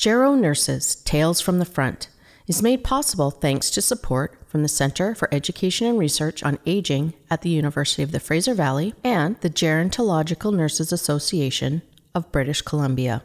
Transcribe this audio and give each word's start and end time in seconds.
Gero 0.00 0.34
Nurses 0.34 0.94
Tales 0.94 1.42
from 1.42 1.58
the 1.58 1.66
Front 1.66 2.08
is 2.46 2.62
made 2.62 2.82
possible 2.82 3.30
thanks 3.30 3.68
to 3.68 3.82
support 3.82 4.38
from 4.46 4.62
the 4.62 4.68
Center 4.68 5.14
for 5.14 5.28
Education 5.30 5.86
and 5.86 5.98
Research 5.98 6.42
on 6.42 6.58
Aging 6.64 7.12
at 7.28 7.42
the 7.42 7.50
University 7.50 8.02
of 8.02 8.10
the 8.10 8.18
Fraser 8.18 8.54
Valley 8.54 8.94
and 9.04 9.36
the 9.42 9.50
Gerontological 9.50 10.54
Nurses 10.54 10.90
Association 10.90 11.82
of 12.14 12.32
British 12.32 12.62
Columbia. 12.62 13.22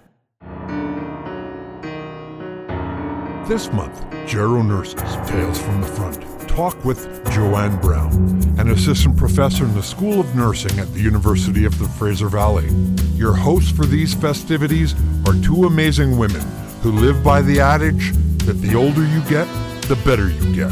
This 3.47 3.71
month, 3.71 4.05
Gero 4.27 4.61
Nurses 4.61 4.99
Tales 5.29 5.57
from 5.57 5.79
the 5.79 5.87
Front 5.87 6.49
talk 6.49 6.83
with 6.83 7.07
Joanne 7.31 7.79
Brown, 7.79 8.11
an 8.59 8.71
assistant 8.71 9.15
professor 9.15 9.63
in 9.63 9.73
the 9.75 9.83
School 9.83 10.19
of 10.19 10.35
Nursing 10.35 10.77
at 10.77 10.93
the 10.93 11.01
University 11.01 11.63
of 11.63 11.79
the 11.79 11.87
Fraser 11.87 12.27
Valley. 12.27 12.67
Your 13.13 13.33
hosts 13.33 13.71
for 13.71 13.85
these 13.85 14.13
festivities 14.13 14.93
are 15.25 15.41
two 15.41 15.67
amazing 15.67 16.17
women 16.17 16.43
who 16.85 16.91
live 16.91 17.23
by 17.23 17.41
the 17.41 17.59
adage 17.59 18.11
that 18.45 18.61
the 18.61 18.75
older 18.75 19.03
you 19.07 19.19
get, 19.21 19.47
the 19.89 19.99
better 20.05 20.29
you 20.29 20.53
get. 20.53 20.71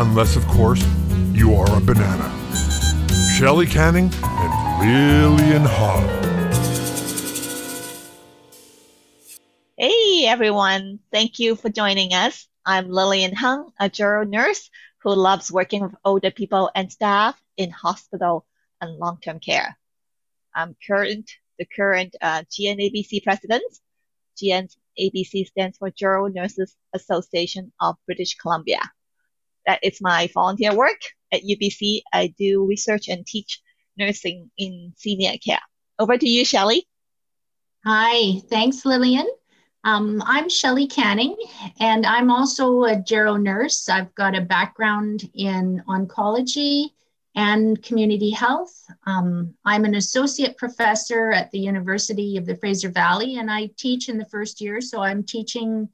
Unless, 0.00 0.34
of 0.34 0.44
course, 0.48 0.84
you 1.30 1.54
are 1.54 1.76
a 1.76 1.80
banana. 1.80 2.28
Shelley 3.38 3.66
Canning 3.66 4.10
and 4.20 4.80
Lillian 4.80 5.62
Hung. 5.64 6.08
Hey 9.76 10.26
everyone, 10.26 10.98
thank 11.12 11.38
you 11.38 11.54
for 11.54 11.68
joining 11.68 12.14
us. 12.14 12.48
I'm 12.66 12.88
Lillian 12.88 13.32
Hung, 13.32 13.70
a 13.78 13.88
gero 13.88 14.24
nurse 14.24 14.68
who 15.04 15.14
loves 15.14 15.52
working 15.52 15.82
with 15.84 15.94
older 16.04 16.32
people 16.32 16.68
and 16.74 16.90
staff 16.90 17.40
in 17.56 17.70
hospital 17.70 18.44
and 18.80 18.96
long-term 18.96 19.38
care. 19.38 19.78
I'm 20.52 20.74
current, 20.84 21.30
the 21.60 21.64
current 21.64 22.16
uh, 22.20 22.42
GNABC 22.50 23.22
president. 23.22 23.62
GN 24.36 24.68
ABC 24.98 25.46
stands 25.46 25.78
for 25.78 25.90
Gero 25.90 26.26
Nurses 26.28 26.76
Association 26.94 27.72
of 27.80 27.96
British 28.06 28.36
Columbia. 28.36 28.80
That 29.66 29.80
is 29.82 30.00
my 30.00 30.28
volunteer 30.34 30.74
work 30.74 31.00
at 31.32 31.42
UBC. 31.42 32.02
I 32.12 32.34
do 32.38 32.66
research 32.66 33.08
and 33.08 33.26
teach 33.26 33.60
nursing 33.96 34.50
in 34.58 34.92
senior 34.96 35.38
care. 35.44 35.62
Over 35.98 36.18
to 36.18 36.28
you, 36.28 36.44
Shelley. 36.44 36.86
Hi, 37.86 38.40
thanks, 38.48 38.84
Lillian. 38.84 39.28
Um, 39.84 40.22
I'm 40.24 40.48
Shelley 40.48 40.86
Canning, 40.86 41.36
and 41.78 42.06
I'm 42.06 42.30
also 42.30 42.84
a 42.84 42.96
gero 42.96 43.36
nurse. 43.36 43.88
I've 43.88 44.14
got 44.14 44.34
a 44.34 44.40
background 44.40 45.30
in 45.34 45.82
oncology 45.86 46.92
and 47.34 47.82
community 47.82 48.30
health. 48.30 48.72
Um, 49.06 49.54
I'm 49.64 49.84
an 49.84 49.96
associate 49.96 50.56
professor 50.56 51.32
at 51.32 51.50
the 51.50 51.58
University 51.58 52.36
of 52.36 52.46
the 52.46 52.56
Fraser 52.56 52.90
Valley, 52.90 53.36
and 53.36 53.50
I 53.50 53.70
teach 53.76 54.08
in 54.08 54.18
the 54.18 54.24
first 54.26 54.60
year. 54.60 54.80
So 54.80 55.00
I'm 55.00 55.24
teaching 55.24 55.88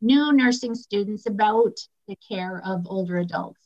new 0.00 0.32
nursing 0.32 0.74
students 0.74 1.26
about 1.26 1.78
the 2.06 2.16
care 2.16 2.62
of 2.64 2.86
older 2.86 3.18
adults. 3.18 3.60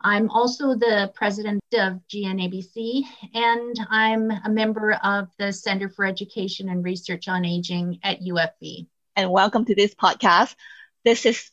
I'm 0.00 0.30
also 0.30 0.74
the 0.74 1.12
president 1.14 1.62
of 1.74 2.00
GNABC, 2.12 3.04
and 3.34 3.76
I'm 3.88 4.32
a 4.32 4.48
member 4.48 4.94
of 4.94 5.28
the 5.38 5.52
Center 5.52 5.88
for 5.88 6.04
Education 6.04 6.68
and 6.68 6.84
Research 6.84 7.28
on 7.28 7.44
Aging 7.44 8.00
at 8.02 8.20
UFV. 8.20 8.88
And 9.14 9.30
welcome 9.30 9.64
to 9.66 9.76
this 9.76 9.94
podcast. 9.94 10.56
This 11.04 11.24
is 11.24 11.50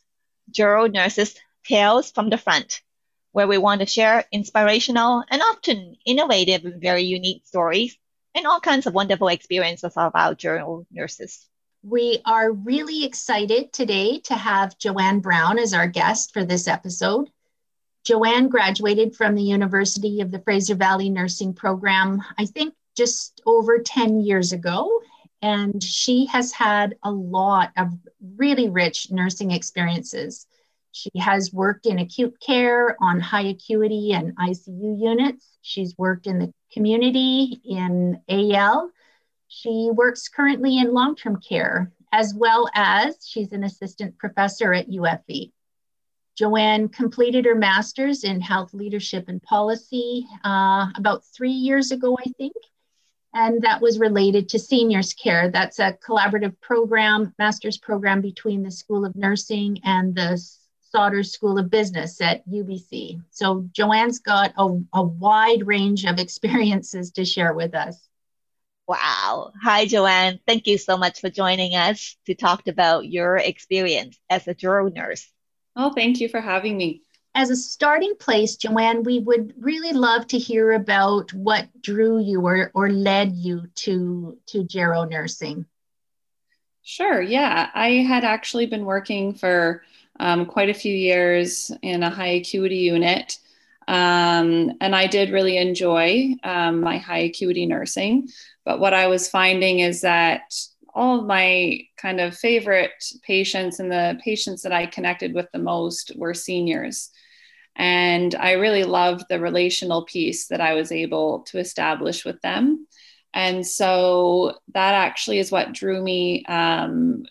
Gero 0.50 0.88
Nurses 0.88 1.38
Tales 1.64 2.10
from 2.10 2.28
the 2.28 2.38
Front 2.38 2.80
where 3.32 3.46
we 3.46 3.58
want 3.58 3.80
to 3.80 3.86
share 3.86 4.24
inspirational 4.32 5.24
and 5.30 5.42
often 5.42 5.96
innovative 6.04 6.64
and 6.64 6.80
very 6.80 7.02
unique 7.02 7.46
stories 7.46 7.96
and 8.34 8.46
all 8.46 8.60
kinds 8.60 8.86
of 8.86 8.94
wonderful 8.94 9.28
experiences 9.28 9.92
of 9.96 10.12
our 10.14 10.34
gero 10.34 10.86
nurses. 10.90 11.46
We 11.82 12.20
are 12.26 12.52
really 12.52 13.04
excited 13.04 13.72
today 13.72 14.20
to 14.24 14.34
have 14.34 14.78
Joanne 14.78 15.20
Brown 15.20 15.58
as 15.58 15.72
our 15.72 15.86
guest 15.86 16.32
for 16.32 16.44
this 16.44 16.68
episode. 16.68 17.30
Joanne 18.04 18.48
graduated 18.48 19.14
from 19.14 19.34
the 19.34 19.42
University 19.42 20.20
of 20.20 20.30
the 20.30 20.40
Fraser 20.40 20.74
Valley 20.74 21.10
Nursing 21.10 21.54
Program, 21.54 22.22
I 22.38 22.46
think 22.46 22.74
just 22.96 23.40
over 23.46 23.78
10 23.78 24.20
years 24.20 24.52
ago. 24.52 25.00
And 25.42 25.82
she 25.82 26.26
has 26.26 26.52
had 26.52 26.96
a 27.02 27.10
lot 27.10 27.72
of 27.76 27.92
really 28.36 28.68
rich 28.68 29.10
nursing 29.10 29.50
experiences. 29.50 30.46
She 30.92 31.10
has 31.18 31.52
worked 31.52 31.86
in 31.86 31.98
acute 31.98 32.34
care 32.40 32.96
on 33.00 33.20
high 33.20 33.46
acuity 33.46 34.12
and 34.12 34.36
ICU 34.36 35.00
units. 35.00 35.58
She's 35.62 35.96
worked 35.96 36.26
in 36.26 36.38
the 36.38 36.52
community 36.72 37.60
in 37.64 38.20
AL. 38.28 38.90
She 39.48 39.90
works 39.92 40.28
currently 40.28 40.78
in 40.78 40.92
long 40.92 41.16
term 41.16 41.40
care, 41.40 41.92
as 42.12 42.34
well 42.34 42.68
as 42.74 43.26
she's 43.26 43.52
an 43.52 43.64
assistant 43.64 44.18
professor 44.18 44.72
at 44.74 44.88
UFV. 44.88 45.52
Joanne 46.36 46.88
completed 46.88 47.44
her 47.44 47.54
master's 47.54 48.24
in 48.24 48.40
health 48.40 48.72
leadership 48.72 49.28
and 49.28 49.42
policy 49.42 50.26
uh, 50.44 50.86
about 50.96 51.24
three 51.24 51.50
years 51.50 51.90
ago, 51.90 52.16
I 52.18 52.30
think. 52.38 52.54
And 53.34 53.62
that 53.62 53.80
was 53.80 53.98
related 53.98 54.48
to 54.48 54.58
seniors 54.58 55.12
care. 55.12 55.50
That's 55.50 55.78
a 55.78 55.98
collaborative 56.04 56.58
program, 56.60 57.34
master's 57.38 57.78
program 57.78 58.20
between 58.20 58.62
the 58.62 58.70
School 58.70 59.04
of 59.04 59.14
Nursing 59.14 59.78
and 59.84 60.14
the 60.14 60.42
Sauder 60.90 61.22
School 61.22 61.58
of 61.58 61.70
Business 61.70 62.20
at 62.20 62.46
UBC. 62.48 63.22
So 63.30 63.68
Joanne's 63.72 64.18
got 64.18 64.52
a, 64.58 64.80
a 64.92 65.02
wide 65.02 65.66
range 65.66 66.04
of 66.04 66.18
experiences 66.18 67.12
to 67.12 67.24
share 67.24 67.54
with 67.54 67.74
us. 67.74 67.96
Wow. 68.88 69.52
Hi, 69.62 69.86
Joanne. 69.86 70.40
Thank 70.48 70.66
you 70.66 70.76
so 70.76 70.96
much 70.96 71.20
for 71.20 71.30
joining 71.30 71.76
us 71.76 72.16
to 72.26 72.34
talk 72.34 72.66
about 72.66 73.06
your 73.06 73.36
experience 73.36 74.18
as 74.28 74.48
a 74.48 74.54
gero 74.54 74.88
nurse. 74.88 75.30
Oh, 75.76 75.92
thank 75.92 76.18
you 76.20 76.28
for 76.28 76.40
having 76.40 76.76
me. 76.76 77.02
As 77.32 77.50
a 77.50 77.56
starting 77.56 78.16
place, 78.18 78.56
Joanne, 78.56 79.04
we 79.04 79.20
would 79.20 79.54
really 79.56 79.92
love 79.92 80.26
to 80.28 80.38
hear 80.38 80.72
about 80.72 81.32
what 81.32 81.68
drew 81.80 82.18
you 82.18 82.40
or, 82.40 82.72
or 82.74 82.90
led 82.90 83.36
you 83.36 83.68
to, 83.76 84.36
to 84.46 84.64
gero 84.64 85.04
nursing. 85.04 85.66
Sure. 86.82 87.22
Yeah. 87.22 87.70
I 87.72 87.90
had 88.02 88.24
actually 88.24 88.66
been 88.66 88.84
working 88.84 89.34
for 89.34 89.84
um, 90.20 90.46
quite 90.46 90.68
a 90.68 90.74
few 90.74 90.94
years 90.94 91.72
in 91.82 92.02
a 92.02 92.10
high 92.10 92.34
acuity 92.40 92.76
unit. 92.76 93.38
Um, 93.88 94.74
and 94.80 94.94
I 94.94 95.06
did 95.06 95.32
really 95.32 95.56
enjoy 95.56 96.36
um, 96.44 96.80
my 96.80 96.98
high 96.98 97.20
acuity 97.20 97.66
nursing. 97.66 98.28
But 98.64 98.78
what 98.78 98.94
I 98.94 99.08
was 99.08 99.28
finding 99.28 99.80
is 99.80 100.02
that 100.02 100.42
all 100.94 101.20
of 101.20 101.26
my 101.26 101.80
kind 101.96 102.20
of 102.20 102.36
favorite 102.36 102.92
patients 103.22 103.80
and 103.80 103.90
the 103.90 104.20
patients 104.22 104.62
that 104.62 104.72
I 104.72 104.86
connected 104.86 105.34
with 105.34 105.46
the 105.52 105.58
most 105.58 106.12
were 106.16 106.34
seniors. 106.34 107.10
And 107.74 108.34
I 108.34 108.52
really 108.52 108.84
loved 108.84 109.24
the 109.28 109.40
relational 109.40 110.04
piece 110.04 110.48
that 110.48 110.60
I 110.60 110.74
was 110.74 110.92
able 110.92 111.40
to 111.44 111.58
establish 111.58 112.24
with 112.24 112.40
them. 112.42 112.86
And 113.32 113.66
so 113.66 114.58
that 114.74 114.94
actually 114.94 115.38
is 115.38 115.50
what 115.50 115.72
drew 115.72 116.02
me 116.02 116.44
um, 116.46 117.24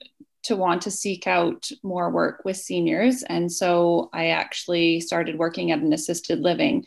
to 0.43 0.55
want 0.55 0.83
to 0.83 0.91
seek 0.91 1.27
out 1.27 1.69
more 1.83 2.09
work 2.09 2.41
with 2.45 2.57
seniors. 2.57 3.23
And 3.23 3.51
so 3.51 4.09
I 4.13 4.27
actually 4.27 5.01
started 5.01 5.37
working 5.37 5.71
at 5.71 5.79
an 5.79 5.93
assisted 5.93 6.39
living. 6.39 6.85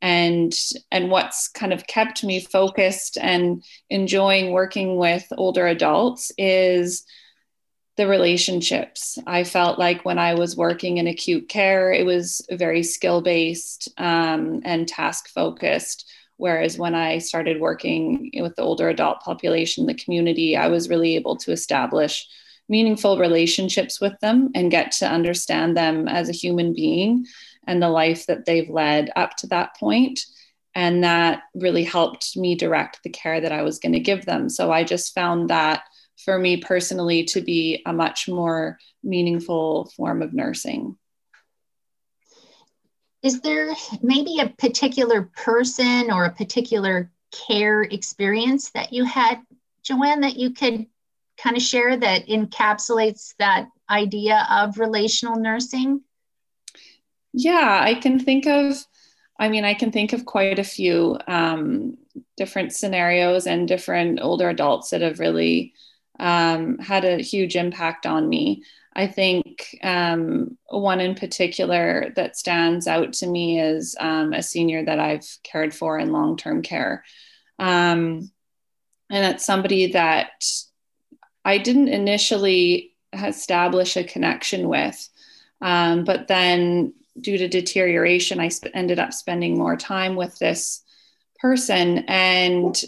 And, 0.00 0.54
and 0.92 1.10
what's 1.10 1.48
kind 1.48 1.72
of 1.72 1.86
kept 1.86 2.22
me 2.22 2.40
focused 2.40 3.18
and 3.20 3.64
enjoying 3.90 4.52
working 4.52 4.96
with 4.96 5.26
older 5.36 5.66
adults 5.66 6.30
is 6.38 7.04
the 7.96 8.06
relationships. 8.06 9.18
I 9.26 9.42
felt 9.42 9.78
like 9.78 10.04
when 10.04 10.18
I 10.18 10.34
was 10.34 10.56
working 10.56 10.98
in 10.98 11.08
acute 11.08 11.48
care, 11.48 11.92
it 11.92 12.06
was 12.06 12.46
very 12.48 12.84
skill 12.84 13.20
based 13.20 13.88
um, 13.98 14.62
and 14.64 14.86
task 14.86 15.28
focused. 15.30 16.08
Whereas 16.36 16.78
when 16.78 16.94
I 16.94 17.18
started 17.18 17.60
working 17.60 18.30
with 18.36 18.54
the 18.54 18.62
older 18.62 18.88
adult 18.88 19.20
population, 19.22 19.86
the 19.86 19.94
community, 19.94 20.56
I 20.56 20.68
was 20.68 20.88
really 20.88 21.16
able 21.16 21.36
to 21.38 21.50
establish 21.50 22.28
meaningful 22.68 23.18
relationships 23.18 24.00
with 24.00 24.18
them 24.20 24.50
and 24.54 24.70
get 24.70 24.92
to 24.92 25.08
understand 25.08 25.76
them 25.76 26.08
as 26.08 26.28
a 26.28 26.32
human 26.32 26.72
being 26.72 27.26
and 27.66 27.82
the 27.82 27.88
life 27.88 28.26
that 28.26 28.44
they've 28.44 28.68
led 28.68 29.10
up 29.16 29.36
to 29.36 29.46
that 29.48 29.76
point. 29.76 30.20
And 30.74 31.02
that 31.04 31.42
really 31.54 31.84
helped 31.84 32.36
me 32.36 32.54
direct 32.54 33.02
the 33.02 33.10
care 33.10 33.40
that 33.40 33.52
I 33.52 33.62
was 33.62 33.78
going 33.78 33.92
to 33.92 34.00
give 34.00 34.26
them. 34.26 34.48
So 34.48 34.70
I 34.70 34.84
just 34.84 35.14
found 35.14 35.50
that 35.50 35.82
for 36.24 36.38
me 36.38 36.58
personally 36.58 37.24
to 37.24 37.40
be 37.40 37.82
a 37.86 37.92
much 37.92 38.28
more 38.28 38.78
meaningful 39.02 39.90
form 39.96 40.22
of 40.22 40.34
nursing. 40.34 40.96
Is 43.22 43.40
there 43.40 43.74
maybe 44.02 44.38
a 44.40 44.48
particular 44.48 45.30
person 45.34 46.10
or 46.10 46.24
a 46.24 46.32
particular 46.32 47.10
care 47.48 47.82
experience 47.82 48.70
that 48.70 48.92
you 48.92 49.04
had 49.04 49.40
joanne 49.82 50.20
that 50.20 50.36
you 50.36 50.50
could 50.50 50.86
kind 51.42 51.56
of 51.56 51.62
share 51.62 51.96
that 51.96 52.26
encapsulates 52.26 53.34
that 53.38 53.68
idea 53.88 54.46
of 54.50 54.78
relational 54.78 55.36
nursing? 55.36 56.02
Yeah, 57.32 57.80
I 57.82 57.94
can 57.94 58.18
think 58.18 58.46
of, 58.46 58.74
I 59.38 59.48
mean, 59.48 59.64
I 59.64 59.74
can 59.74 59.92
think 59.92 60.12
of 60.12 60.24
quite 60.24 60.58
a 60.58 60.64
few 60.64 61.18
um, 61.28 61.96
different 62.36 62.72
scenarios 62.72 63.46
and 63.46 63.68
different 63.68 64.20
older 64.20 64.48
adults 64.48 64.90
that 64.90 65.02
have 65.02 65.20
really 65.20 65.74
um, 66.18 66.78
had 66.78 67.04
a 67.04 67.22
huge 67.22 67.54
impact 67.54 68.06
on 68.06 68.28
me. 68.28 68.64
I 68.96 69.06
think 69.06 69.76
um, 69.84 70.58
one 70.68 71.00
in 71.00 71.14
particular 71.14 72.12
that 72.16 72.36
stands 72.36 72.88
out 72.88 73.12
to 73.14 73.28
me 73.28 73.60
is 73.60 73.94
um, 74.00 74.32
a 74.32 74.42
senior 74.42 74.84
that 74.84 74.98
I've 74.98 75.28
cared 75.44 75.72
for 75.72 75.98
in 75.98 76.10
long 76.10 76.36
term 76.36 76.62
care. 76.62 77.04
Um, 77.60 78.32
and 79.10 79.34
it's 79.34 79.46
somebody 79.46 79.92
that 79.92 80.30
I 81.44 81.58
didn't 81.58 81.88
initially 81.88 82.92
establish 83.12 83.96
a 83.96 84.04
connection 84.04 84.68
with. 84.68 85.08
Um, 85.60 86.04
but 86.04 86.28
then, 86.28 86.94
due 87.20 87.38
to 87.38 87.48
deterioration, 87.48 88.38
I 88.38 88.48
sp- 88.52 88.74
ended 88.74 88.98
up 88.98 89.12
spending 89.12 89.58
more 89.58 89.76
time 89.76 90.14
with 90.14 90.38
this 90.38 90.82
person. 91.40 91.98
And 92.06 92.80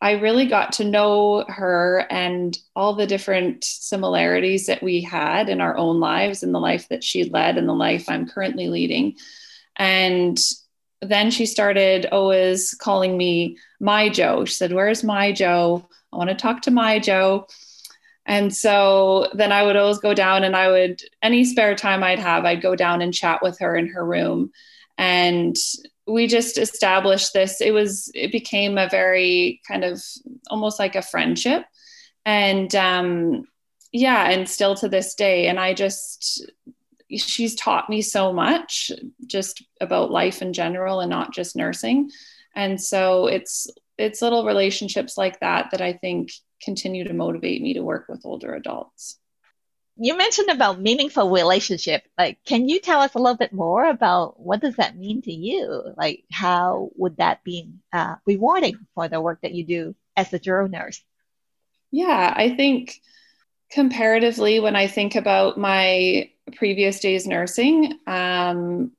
I 0.00 0.12
really 0.12 0.46
got 0.46 0.72
to 0.74 0.84
know 0.84 1.44
her 1.48 2.06
and 2.10 2.56
all 2.76 2.94
the 2.94 3.06
different 3.06 3.64
similarities 3.64 4.66
that 4.66 4.82
we 4.82 5.00
had 5.00 5.48
in 5.48 5.60
our 5.60 5.76
own 5.76 5.98
lives 5.98 6.42
and 6.42 6.54
the 6.54 6.60
life 6.60 6.88
that 6.88 7.02
she 7.02 7.24
led 7.24 7.58
and 7.58 7.68
the 7.68 7.74
life 7.74 8.08
I'm 8.08 8.28
currently 8.28 8.68
leading. 8.68 9.16
And 9.76 10.38
then 11.02 11.30
she 11.30 11.46
started 11.46 12.06
always 12.06 12.74
calling 12.74 13.16
me 13.16 13.58
my 13.80 14.08
Joe. 14.08 14.44
She 14.44 14.54
said, 14.54 14.72
Where's 14.72 15.02
my 15.02 15.32
Joe? 15.32 15.88
I 16.12 16.16
want 16.16 16.30
to 16.30 16.36
talk 16.36 16.62
to 16.62 16.70
my 16.70 16.98
Joe. 16.98 17.46
And 18.26 18.54
so 18.54 19.28
then 19.32 19.52
I 19.52 19.62
would 19.62 19.76
always 19.76 19.98
go 19.98 20.12
down 20.12 20.44
and 20.44 20.54
I 20.54 20.68
would, 20.68 21.00
any 21.22 21.44
spare 21.44 21.74
time 21.74 22.02
I'd 22.02 22.18
have, 22.18 22.44
I'd 22.44 22.60
go 22.60 22.76
down 22.76 23.00
and 23.00 23.14
chat 23.14 23.40
with 23.42 23.58
her 23.60 23.74
in 23.74 23.88
her 23.88 24.04
room. 24.04 24.50
And 24.98 25.56
we 26.08 26.26
just 26.26 26.58
established 26.58 27.32
this 27.32 27.60
it 27.60 27.72
was 27.72 28.10
it 28.14 28.32
became 28.32 28.78
a 28.78 28.88
very 28.88 29.60
kind 29.68 29.84
of 29.84 30.02
almost 30.48 30.78
like 30.78 30.96
a 30.96 31.02
friendship 31.02 31.64
and 32.24 32.74
um 32.74 33.44
yeah 33.92 34.30
and 34.30 34.48
still 34.48 34.74
to 34.74 34.88
this 34.88 35.14
day 35.14 35.46
and 35.48 35.60
i 35.60 35.74
just 35.74 36.50
she's 37.10 37.54
taught 37.54 37.88
me 37.90 38.02
so 38.02 38.32
much 38.32 38.90
just 39.26 39.62
about 39.80 40.10
life 40.10 40.42
in 40.42 40.52
general 40.52 41.00
and 41.00 41.10
not 41.10 41.32
just 41.32 41.56
nursing 41.56 42.10
and 42.54 42.80
so 42.80 43.26
it's 43.26 43.68
it's 43.98 44.22
little 44.22 44.46
relationships 44.46 45.18
like 45.18 45.38
that 45.40 45.70
that 45.70 45.80
i 45.80 45.92
think 45.92 46.30
continue 46.62 47.04
to 47.04 47.12
motivate 47.12 47.62
me 47.62 47.74
to 47.74 47.82
work 47.82 48.06
with 48.08 48.22
older 48.24 48.54
adults 48.54 49.18
you 50.00 50.16
mentioned 50.16 50.48
about 50.48 50.80
meaningful 50.80 51.28
relationship. 51.28 52.04
Like, 52.16 52.38
can 52.44 52.68
you 52.68 52.80
tell 52.80 53.00
us 53.00 53.14
a 53.14 53.18
little 53.18 53.36
bit 53.36 53.52
more 53.52 53.84
about 53.84 54.38
what 54.38 54.60
does 54.60 54.76
that 54.76 54.96
mean 54.96 55.22
to 55.22 55.32
you? 55.32 55.92
Like, 55.96 56.22
how 56.30 56.90
would 56.94 57.16
that 57.16 57.42
be 57.42 57.72
uh, 57.92 58.14
rewarding 58.24 58.86
for 58.94 59.08
the 59.08 59.20
work 59.20 59.40
that 59.42 59.54
you 59.54 59.64
do 59.64 59.96
as 60.16 60.32
a 60.32 60.38
gero 60.38 60.68
nurse? 60.68 61.02
Yeah, 61.90 62.32
I 62.36 62.54
think 62.54 63.00
comparatively, 63.72 64.60
when 64.60 64.76
I 64.76 64.86
think 64.86 65.16
about 65.16 65.58
my 65.58 66.30
previous 66.54 67.00
days 67.00 67.26
nursing, 67.26 67.98
um, 68.06 68.92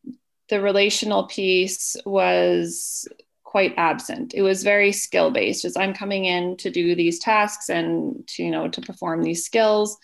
the 0.49 0.59
relational 0.59 1.27
piece 1.27 1.95
was 2.05 3.07
quite 3.49 3.73
absent. 3.77 4.33
It 4.35 4.43
was 4.43 4.63
very 4.63 4.91
skill 4.91 5.31
based, 5.31 5.65
as 5.65 5.75
I'm 5.75 5.93
coming 5.93 6.25
in 6.25 6.55
to 6.57 6.69
do 6.69 6.95
these 6.95 7.19
tasks 7.19 7.69
and 7.69 8.27
to 8.29 8.43
you 8.43 8.51
know 8.51 8.67
to 8.67 8.81
perform 8.81 9.23
these 9.23 9.43
skills 9.43 9.97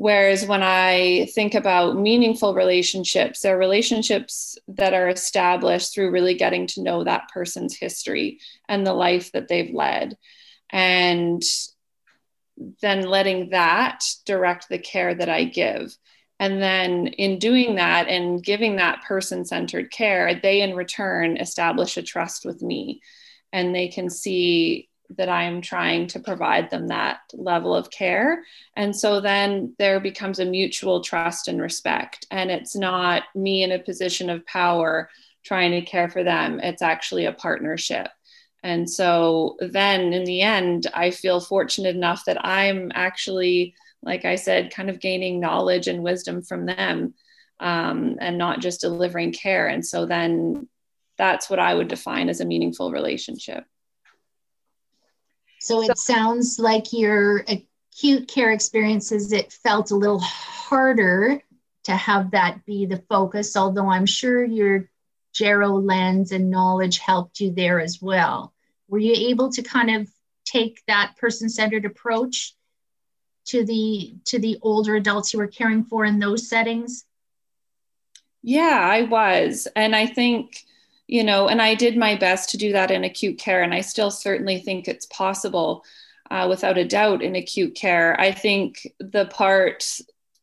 Whereas 0.00 0.46
when 0.46 0.62
I 0.62 1.28
think 1.34 1.54
about 1.54 1.94
meaningful 1.94 2.54
relationships, 2.54 3.40
they're 3.40 3.58
relationships 3.58 4.56
that 4.66 4.94
are 4.94 5.10
established 5.10 5.92
through 5.92 6.10
really 6.10 6.32
getting 6.32 6.66
to 6.68 6.82
know 6.82 7.04
that 7.04 7.28
person's 7.28 7.76
history 7.76 8.40
and 8.66 8.86
the 8.86 8.94
life 8.94 9.30
that 9.32 9.48
they've 9.48 9.74
led. 9.74 10.16
And 10.70 11.42
then 12.80 13.02
letting 13.02 13.50
that 13.50 14.02
direct 14.24 14.70
the 14.70 14.78
care 14.78 15.14
that 15.14 15.28
I 15.28 15.44
give. 15.44 15.94
And 16.40 16.60
then 16.60 17.06
in 17.06 17.38
doing 17.38 17.76
that 17.76 18.08
and 18.08 18.42
giving 18.42 18.76
that 18.76 19.02
person 19.02 19.44
centered 19.44 19.92
care, 19.92 20.40
they 20.42 20.62
in 20.62 20.74
return 20.74 21.36
establish 21.36 21.96
a 21.96 22.02
trust 22.02 22.44
with 22.44 22.62
me 22.62 23.02
and 23.52 23.74
they 23.74 23.88
can 23.88 24.10
see 24.10 24.88
that 25.16 25.28
I'm 25.28 25.60
trying 25.60 26.06
to 26.08 26.20
provide 26.20 26.70
them 26.70 26.88
that 26.88 27.20
level 27.34 27.74
of 27.74 27.90
care. 27.90 28.42
And 28.76 28.94
so 28.96 29.20
then 29.20 29.74
there 29.78 30.00
becomes 30.00 30.38
a 30.38 30.44
mutual 30.44 31.02
trust 31.02 31.48
and 31.48 31.60
respect. 31.60 32.26
And 32.30 32.50
it's 32.50 32.76
not 32.76 33.24
me 33.34 33.62
in 33.62 33.72
a 33.72 33.78
position 33.78 34.30
of 34.30 34.46
power 34.46 35.10
trying 35.42 35.72
to 35.72 35.82
care 35.82 36.08
for 36.08 36.22
them, 36.22 36.60
it's 36.60 36.82
actually 36.82 37.24
a 37.24 37.32
partnership. 37.32 38.08
And 38.62 38.88
so 38.88 39.56
then 39.60 40.12
in 40.12 40.24
the 40.24 40.42
end, 40.42 40.86
I 40.94 41.10
feel 41.10 41.40
fortunate 41.40 41.96
enough 41.96 42.24
that 42.26 42.44
I'm 42.44 42.92
actually, 42.94 43.74
like 44.02 44.24
I 44.24 44.36
said, 44.36 44.72
kind 44.74 44.90
of 44.90 45.00
gaining 45.00 45.40
knowledge 45.40 45.86
and 45.86 46.02
wisdom 46.02 46.42
from 46.42 46.66
them 46.66 47.14
um, 47.58 48.16
and 48.20 48.38
not 48.38 48.60
just 48.60 48.80
delivering 48.80 49.32
care. 49.32 49.66
And 49.68 49.86
so 49.86 50.06
then 50.06 50.68
that's 51.18 51.50
what 51.50 51.58
I 51.58 51.74
would 51.74 51.88
define 51.88 52.28
as 52.28 52.40
a 52.40 52.46
meaningful 52.46 52.90
relationship. 52.90 53.64
So 55.60 55.82
it 55.82 55.98
sounds 55.98 56.58
like 56.58 56.94
your 56.94 57.44
acute 57.46 58.28
care 58.28 58.50
experiences, 58.50 59.32
it 59.32 59.52
felt 59.52 59.90
a 59.90 59.96
little 59.96 60.20
harder 60.20 61.42
to 61.84 61.92
have 61.92 62.30
that 62.30 62.64
be 62.64 62.86
the 62.86 63.02
focus, 63.08 63.56
although 63.56 63.90
I'm 63.90 64.06
sure 64.06 64.42
your 64.42 64.88
Gero 65.34 65.68
lens 65.68 66.32
and 66.32 66.50
knowledge 66.50 66.98
helped 66.98 67.40
you 67.40 67.52
there 67.52 67.80
as 67.80 68.00
well. 68.00 68.54
Were 68.88 68.98
you 68.98 69.30
able 69.30 69.52
to 69.52 69.62
kind 69.62 69.90
of 69.90 70.08
take 70.44 70.82
that 70.86 71.14
person-centered 71.18 71.84
approach 71.84 72.54
to 73.50 73.64
the 73.64 74.14
to 74.26 74.38
the 74.38 74.58
older 74.62 74.96
adults 74.96 75.32
you 75.32 75.38
were 75.38 75.46
caring 75.46 75.84
for 75.84 76.04
in 76.04 76.18
those 76.18 76.48
settings? 76.48 77.04
Yeah, 78.42 78.80
I 78.82 79.02
was. 79.02 79.68
And 79.76 79.94
I 79.94 80.06
think 80.06 80.64
you 81.06 81.24
know, 81.24 81.48
and 81.48 81.60
I 81.60 81.74
did 81.74 81.96
my 81.96 82.14
best 82.14 82.50
to 82.50 82.56
do 82.56 82.72
that 82.72 82.92
in 82.92 83.02
acute 83.02 83.36
care, 83.36 83.62
and 83.62 83.74
I 83.74 83.80
still 83.80 84.12
certainly 84.12 84.60
think 84.60 84.86
it's 84.86 85.06
possible, 85.06 85.84
uh, 86.30 86.46
without 86.48 86.78
a 86.78 86.84
doubt, 86.84 87.20
in 87.20 87.34
acute 87.34 87.74
care. 87.74 88.18
I 88.20 88.30
think 88.30 88.86
the 89.00 89.26
part 89.26 89.84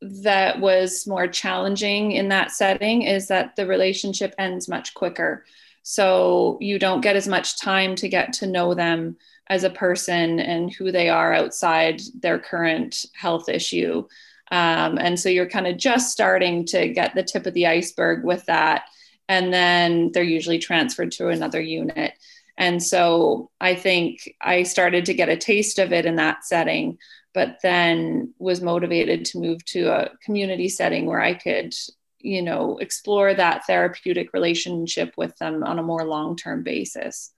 that 0.02 0.60
was 0.60 1.08
more 1.08 1.28
challenging 1.28 2.12
in 2.12 2.28
that 2.30 2.52
setting 2.52 3.04
is 3.04 3.30
that 3.30 3.56
the 3.56 3.66
relationship 3.66 4.36
ends 4.38 4.68
much 4.68 4.94
quicker. 4.94 5.46
So 5.84 6.58
you 6.60 6.80
don't 6.80 7.00
get 7.00 7.16
as 7.16 7.30
much 7.30 7.62
time 7.62 7.96
to 7.96 8.10
get 8.10 8.34
to 8.34 8.46
know 8.46 8.74
them 8.74 9.16
as 9.50 9.64
a 9.64 9.70
person 9.70 10.40
and 10.40 10.72
who 10.72 10.92
they 10.92 11.10
are 11.10 11.34
outside 11.34 12.02
their 12.20 12.40
current 12.40 13.06
health 13.14 13.50
issue. 13.50 14.06
Um, 14.52 14.98
and 14.98 15.20
so 15.20 15.30
you're 15.30 15.50
kind 15.50 15.68
of 15.68 15.78
just 15.78 16.12
starting 16.12 16.66
to 16.66 16.90
get 16.90 17.16
the 17.16 17.24
tip 17.24 17.46
of 17.46 17.54
the 17.54 17.68
iceberg 17.68 18.24
with 18.24 18.46
that 18.46 18.84
and 19.30 19.54
then 19.54 20.12
they're 20.14 20.24
usually 20.24 20.60
transferred 20.60 21.12
to 21.14 21.30
another 21.30 21.62
unit. 21.62 22.14
And 22.58 22.82
so 22.82 23.52
I 23.62 23.76
think 23.76 24.34
I 24.42 24.64
started 24.64 25.06
to 25.06 25.14
get 25.14 25.30
a 25.30 25.38
taste 25.38 25.80
of 25.80 25.92
it 25.92 26.06
in 26.06 26.16
that 26.16 26.44
setting, 26.46 26.98
but 27.34 27.60
then 27.62 28.34
was 28.40 28.62
motivated 28.62 29.26
to 29.26 29.40
move 29.40 29.64
to 29.66 29.90
a 29.90 30.10
community 30.24 30.70
setting 30.70 31.06
where 31.06 31.22
I 31.22 31.34
could, 31.36 31.76
you 32.20 32.42
know, 32.42 32.78
explore 32.78 33.34
that 33.34 33.66
therapeutic 33.66 34.34
relationship 34.34 35.14
with 35.18 35.38
them 35.38 35.64
on 35.64 35.78
a 35.78 35.84
more 35.84 36.06
long 36.06 36.36
term 36.36 36.64
basis. 36.64 37.32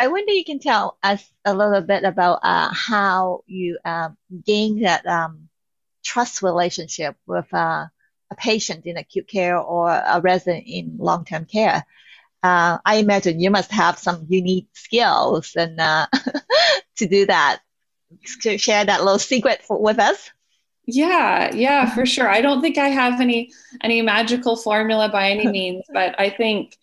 I 0.00 0.08
wonder 0.08 0.32
you 0.32 0.46
can 0.46 0.60
tell 0.60 0.96
us 1.02 1.30
a 1.44 1.52
little 1.52 1.82
bit 1.82 2.04
about 2.04 2.40
uh, 2.42 2.72
how 2.72 3.44
you 3.46 3.78
um, 3.84 4.16
gain 4.46 4.80
that 4.80 5.06
um, 5.06 5.50
trust 6.02 6.40
relationship 6.40 7.16
with 7.26 7.52
uh, 7.52 7.84
a 8.30 8.34
patient 8.34 8.86
in 8.86 8.96
acute 8.96 9.28
care 9.28 9.58
or 9.58 9.90
a 9.90 10.18
resident 10.22 10.64
in 10.66 10.96
long-term 10.98 11.44
care. 11.44 11.84
Uh, 12.42 12.78
I 12.82 12.96
imagine 12.96 13.40
you 13.40 13.50
must 13.50 13.70
have 13.72 13.98
some 13.98 14.24
unique 14.30 14.68
skills 14.72 15.54
and 15.54 15.78
uh, 15.78 16.06
to 16.96 17.06
do 17.06 17.26
that. 17.26 17.60
To 18.40 18.56
share 18.56 18.86
that 18.86 19.04
little 19.04 19.18
secret 19.18 19.60
for, 19.62 19.80
with 19.82 19.98
us. 19.98 20.30
Yeah, 20.86 21.54
yeah, 21.54 21.94
for 21.94 22.06
sure. 22.06 22.26
I 22.26 22.40
don't 22.40 22.62
think 22.62 22.78
I 22.78 22.88
have 22.88 23.20
any 23.20 23.52
any 23.82 24.00
magical 24.00 24.56
formula 24.56 25.10
by 25.10 25.30
any 25.30 25.46
means, 25.46 25.84
but 25.92 26.18
I 26.18 26.30
think 26.30 26.76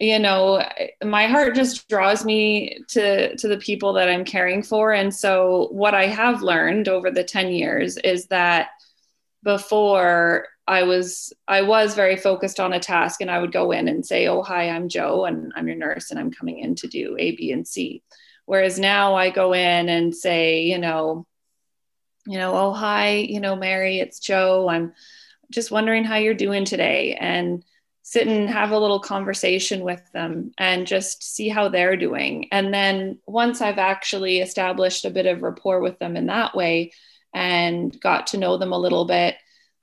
you 0.00 0.18
know 0.18 0.62
my 1.04 1.26
heart 1.26 1.54
just 1.54 1.88
draws 1.88 2.24
me 2.24 2.78
to 2.88 3.36
to 3.36 3.48
the 3.48 3.58
people 3.58 3.92
that 3.92 4.08
I'm 4.08 4.24
caring 4.24 4.62
for 4.62 4.92
and 4.92 5.14
so 5.14 5.68
what 5.70 5.94
I 5.94 6.06
have 6.06 6.42
learned 6.42 6.88
over 6.88 7.10
the 7.10 7.24
10 7.24 7.52
years 7.52 7.96
is 7.98 8.26
that 8.26 8.70
before 9.44 10.48
I 10.66 10.82
was 10.84 11.32
I 11.46 11.62
was 11.62 11.94
very 11.94 12.16
focused 12.16 12.58
on 12.58 12.72
a 12.72 12.80
task 12.80 13.20
and 13.20 13.30
I 13.30 13.38
would 13.38 13.52
go 13.52 13.70
in 13.70 13.86
and 13.88 14.04
say, 14.04 14.26
"Oh, 14.28 14.42
hi, 14.42 14.70
I'm 14.70 14.88
Joe 14.88 15.26
and 15.26 15.52
I'm 15.54 15.68
your 15.68 15.76
nurse 15.76 16.10
and 16.10 16.18
I'm 16.18 16.30
coming 16.32 16.58
in 16.58 16.74
to 16.76 16.88
do 16.88 17.16
A, 17.18 17.36
B, 17.36 17.52
and 17.52 17.68
C." 17.68 18.02
Whereas 18.46 18.78
now 18.78 19.14
I 19.14 19.30
go 19.30 19.52
in 19.52 19.88
and 19.88 20.14
say, 20.14 20.62
you 20.62 20.78
know, 20.78 21.26
you 22.26 22.38
know, 22.38 22.56
"Oh, 22.56 22.72
hi, 22.72 23.16
you 23.16 23.40
know, 23.40 23.56
Mary, 23.56 23.98
it's 23.98 24.18
Joe. 24.18 24.68
I'm 24.68 24.94
just 25.50 25.70
wondering 25.70 26.04
how 26.04 26.16
you're 26.16 26.34
doing 26.34 26.64
today." 26.64 27.14
And 27.20 27.64
sit 28.06 28.28
and 28.28 28.50
have 28.50 28.70
a 28.70 28.78
little 28.78 29.00
conversation 29.00 29.80
with 29.80 30.02
them 30.12 30.52
and 30.58 30.86
just 30.86 31.24
see 31.24 31.48
how 31.48 31.70
they're 31.70 31.96
doing. 31.96 32.46
And 32.52 32.72
then 32.72 33.18
once 33.26 33.62
I've 33.62 33.78
actually 33.78 34.40
established 34.40 35.06
a 35.06 35.10
bit 35.10 35.24
of 35.24 35.42
rapport 35.42 35.80
with 35.80 35.98
them 35.98 36.14
in 36.14 36.26
that 36.26 36.54
way 36.54 36.92
and 37.32 37.98
got 38.00 38.26
to 38.28 38.36
know 38.36 38.58
them 38.58 38.72
a 38.74 38.78
little 38.78 39.06
bit, 39.06 39.36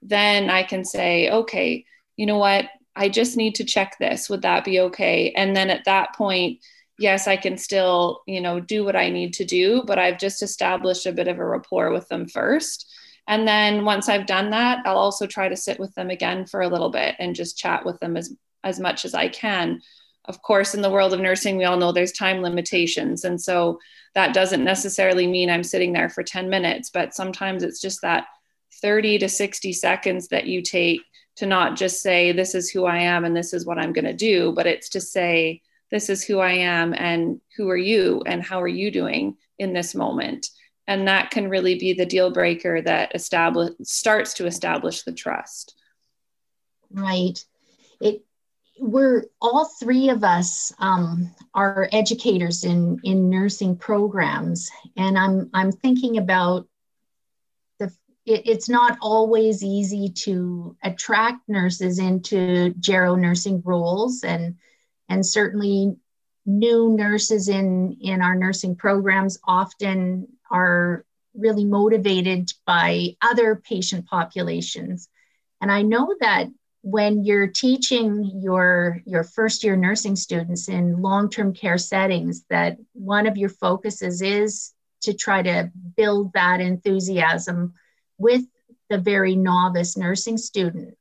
then 0.04 0.52
I 0.52 0.62
can 0.62 0.86
say, 0.86 1.32
okay, 1.32 1.84
you 2.16 2.28
know 2.28 2.38
what? 2.38 2.66
I 2.96 3.10
just 3.10 3.38
need 3.38 3.56
to 3.56 3.64
check 3.64 3.98
this. 4.00 4.30
Would 4.30 4.44
that 4.44 4.66
be 4.66 4.80
okay? 4.82 5.32
And 5.36 5.56
then 5.56 5.72
at 5.72 5.86
that 5.86 6.14
point, 6.16 6.60
yes, 7.00 7.28
I 7.28 7.38
can 7.38 7.58
still, 7.58 8.22
you 8.28 8.40
know, 8.40 8.60
do 8.60 8.84
what 8.84 8.96
I 8.96 9.10
need 9.10 9.34
to 9.34 9.46
do, 9.46 9.82
but 9.88 9.98
I've 9.98 10.20
just 10.20 10.44
established 10.44 11.08
a 11.08 11.12
bit 11.12 11.28
of 11.28 11.40
a 11.40 11.46
rapport 11.46 11.92
with 11.92 12.08
them 12.08 12.28
first. 12.28 12.88
And 13.28 13.48
then 13.48 13.86
once 13.86 14.10
I've 14.10 14.26
done 14.26 14.50
that, 14.50 14.80
I'll 14.86 14.98
also 14.98 15.28
try 15.28 15.48
to 15.48 15.56
sit 15.56 15.80
with 15.80 15.94
them 15.96 16.10
again 16.10 16.46
for 16.46 16.62
a 16.62 16.68
little 16.68 16.90
bit 16.90 17.16
and 17.20 17.36
just 17.36 17.58
chat 17.58 17.86
with 17.86 18.00
them 18.00 18.18
as, 18.18 18.34
as 18.64 18.80
much 18.80 19.06
as 19.06 19.14
I 19.14 19.30
can. 19.30 19.82
Of 20.26 20.42
course, 20.42 20.76
in 20.76 20.82
the 20.82 20.90
world 20.90 21.14
of 21.14 21.20
nursing, 21.20 21.58
we 21.58 21.64
all 21.64 21.78
know 21.78 21.92
there's 21.92 22.12
time 22.12 22.42
limitations. 22.42 23.24
And 23.24 23.42
so 23.42 23.80
that 24.16 24.34
doesn't 24.34 24.64
necessarily 24.64 25.28
mean 25.28 25.50
I'm 25.50 25.64
sitting 25.64 25.94
there 25.94 26.10
for 26.10 26.24
10 26.24 26.50
minutes, 26.50 26.90
but 26.90 27.14
sometimes 27.14 27.64
it's 27.64 27.82
just 27.82 28.02
that 28.02 28.26
30 28.82 29.20
to 29.20 29.30
60 29.30 29.74
seconds 29.74 30.28
that 30.30 30.48
you 30.48 30.62
take 30.62 31.02
to 31.38 31.46
not 31.46 31.78
just 31.78 32.02
say, 32.02 32.32
This 32.32 32.56
is 32.56 32.70
who 32.70 32.86
I 32.86 33.00
am 33.00 33.26
and 33.26 33.36
this 33.36 33.54
is 33.54 33.66
what 33.66 33.78
I'm 33.78 33.94
going 33.94 34.06
to 34.06 34.14
do, 34.14 34.52
but 34.54 34.68
it's 34.68 34.90
to 34.90 35.02
say, 35.02 35.62
This 35.90 36.10
is 36.10 36.24
who 36.24 36.40
I 36.40 36.52
am 36.52 36.94
and 36.94 37.40
who 37.58 37.70
are 37.70 37.78
you 37.78 38.22
and 38.26 38.44
how 38.44 38.62
are 38.62 38.68
you 38.68 38.92
doing 38.92 39.38
in 39.58 39.74
this 39.74 39.96
moment? 39.96 40.50
And 40.88 41.08
that 41.08 41.32
can 41.32 41.50
really 41.50 41.78
be 41.78 41.94
the 41.94 42.06
deal 42.06 42.32
breaker 42.32 42.82
that 42.82 43.14
establish 43.16 43.72
starts 43.84 44.34
to 44.36 44.46
establish 44.46 45.04
the 45.04 45.12
trust. 45.12 45.76
Right. 46.92 47.44
It 48.00 48.24
we're 48.80 49.26
all 49.40 49.66
three 49.66 50.10
of 50.10 50.24
us 50.24 50.74
um, 50.80 51.34
are 51.54 51.88
educators 51.92 52.64
in 52.64 53.00
in 53.04 53.30
nursing 53.30 53.78
programs. 53.78 54.70
And 54.98 55.18
i'm 55.18 55.50
i'm 55.54 55.72
thinking 55.72 56.18
about 56.18 56.68
the 57.80 57.94
it, 58.26 58.42
it's 58.46 58.70
not 58.70 58.98
always 59.02 59.64
easy 59.64 60.10
to 60.10 60.76
attract 60.84 61.48
nurses 61.48 62.00
into 62.00 62.74
gero 62.80 63.16
nursing 63.16 63.62
roles. 63.64 64.24
And 64.24 64.56
and 65.10 65.26
certainly 65.26 65.96
new 66.46 66.96
nurses 66.98 67.50
in 67.50 67.98
in 68.02 68.22
our 68.22 68.36
nursing 68.36 68.76
programs 68.76 69.38
often 69.44 70.28
are 70.52 71.06
really 71.34 71.66
motivated 71.66 72.52
by 72.66 73.16
other 73.22 73.56
patient 73.56 74.06
populations. 74.06 75.08
And 75.62 75.72
I 75.72 75.82
know 75.82 76.16
that 76.20 76.48
when 76.84 77.24
you're 77.24 77.48
teaching 77.48 78.42
your 78.44 79.02
your 79.06 79.24
first 79.24 79.64
year 79.64 79.76
nursing 79.76 80.16
students 80.16 80.68
in 80.68 81.02
long-term 81.02 81.54
care 81.54 81.78
settings 81.78 82.44
that 82.50 82.78
one 82.94 83.28
of 83.28 83.38
your 83.38 83.50
focuses 83.50 84.22
is 84.22 84.74
to 85.02 85.14
try 85.14 85.44
to 85.44 85.72
build 85.96 86.34
that 86.34 86.60
enthusiasm 86.60 87.74
with 88.18 88.44
the 88.90 88.98
very 88.98 89.36
novice 89.36 89.96
nursing 89.96 90.40
student 90.40 90.98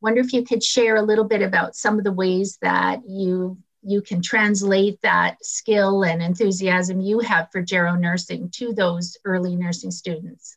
wonder 0.00 0.20
if 0.20 0.32
you 0.32 0.44
could 0.44 0.62
share 0.62 0.96
a 0.96 1.02
little 1.02 1.24
bit 1.24 1.42
about 1.42 1.74
some 1.74 1.98
of 1.98 2.04
the 2.04 2.12
ways 2.12 2.58
that 2.62 3.00
you 3.08 3.58
you 3.82 4.02
can 4.02 4.20
translate 4.20 5.00
that 5.02 5.44
skill 5.44 6.02
and 6.02 6.22
enthusiasm 6.22 7.00
you 7.00 7.20
have 7.20 7.48
for 7.52 7.62
gero 7.62 7.94
nursing 7.94 8.50
to 8.50 8.72
those 8.72 9.16
early 9.24 9.56
nursing 9.56 9.90
students. 9.90 10.56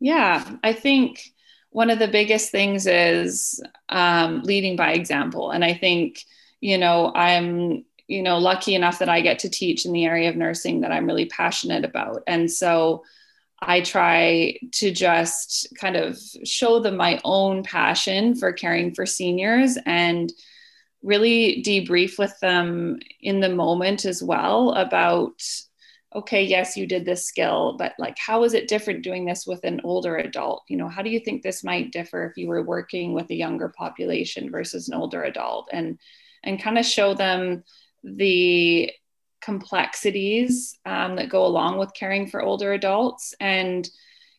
Yeah 0.00 0.56
i 0.62 0.72
think 0.72 1.22
one 1.70 1.88
of 1.88 1.98
the 1.98 2.08
biggest 2.08 2.50
things 2.50 2.86
is 2.86 3.62
um, 3.88 4.42
leading 4.42 4.76
by 4.76 4.92
example. 4.92 5.50
And 5.50 5.64
i 5.64 5.74
think 5.74 6.24
you 6.60 6.78
know 6.78 7.12
i'm 7.14 7.84
you 8.08 8.22
know 8.22 8.38
lucky 8.38 8.74
enough 8.74 8.98
that 8.98 9.08
i 9.08 9.20
get 9.20 9.38
to 9.40 9.48
teach 9.48 9.86
in 9.86 9.92
the 9.92 10.04
area 10.04 10.28
of 10.28 10.36
nursing 10.36 10.80
that 10.80 10.92
i'm 10.92 11.06
really 11.06 11.26
passionate 11.26 11.84
about. 11.84 12.22
And 12.26 12.50
so 12.50 13.04
i 13.60 13.80
try 13.80 14.58
to 14.72 14.90
just 14.90 15.68
kind 15.80 15.96
of 15.96 16.18
show 16.44 16.80
them 16.80 16.96
my 16.96 17.20
own 17.24 17.62
passion 17.62 18.34
for 18.34 18.52
caring 18.52 18.92
for 18.92 19.06
seniors 19.06 19.78
and 19.86 20.32
really 21.02 21.62
debrief 21.66 22.18
with 22.18 22.38
them 22.40 22.98
in 23.20 23.40
the 23.40 23.48
moment 23.48 24.04
as 24.04 24.22
well 24.22 24.70
about 24.72 25.42
okay 26.14 26.42
yes 26.44 26.76
you 26.76 26.86
did 26.86 27.04
this 27.04 27.26
skill 27.26 27.74
but 27.78 27.94
like 27.98 28.16
how 28.18 28.44
is 28.44 28.54
it 28.54 28.68
different 28.68 29.02
doing 29.02 29.24
this 29.24 29.46
with 29.46 29.64
an 29.64 29.80
older 29.84 30.16
adult? 30.16 30.62
You 30.68 30.76
know 30.76 30.88
how 30.88 31.02
do 31.02 31.10
you 31.10 31.20
think 31.20 31.42
this 31.42 31.64
might 31.64 31.92
differ 31.92 32.26
if 32.26 32.36
you 32.36 32.48
were 32.48 32.62
working 32.62 33.14
with 33.14 33.30
a 33.30 33.34
younger 33.34 33.68
population 33.68 34.50
versus 34.50 34.88
an 34.88 34.94
older 34.94 35.24
adult? 35.24 35.68
And 35.72 35.98
and 36.44 36.62
kind 36.62 36.78
of 36.78 36.84
show 36.84 37.14
them 37.14 37.64
the 38.02 38.90
complexities 39.40 40.78
um, 40.86 41.16
that 41.16 41.28
go 41.28 41.44
along 41.44 41.78
with 41.78 41.94
caring 41.94 42.26
for 42.26 42.42
older 42.42 42.72
adults 42.72 43.34
and 43.40 43.88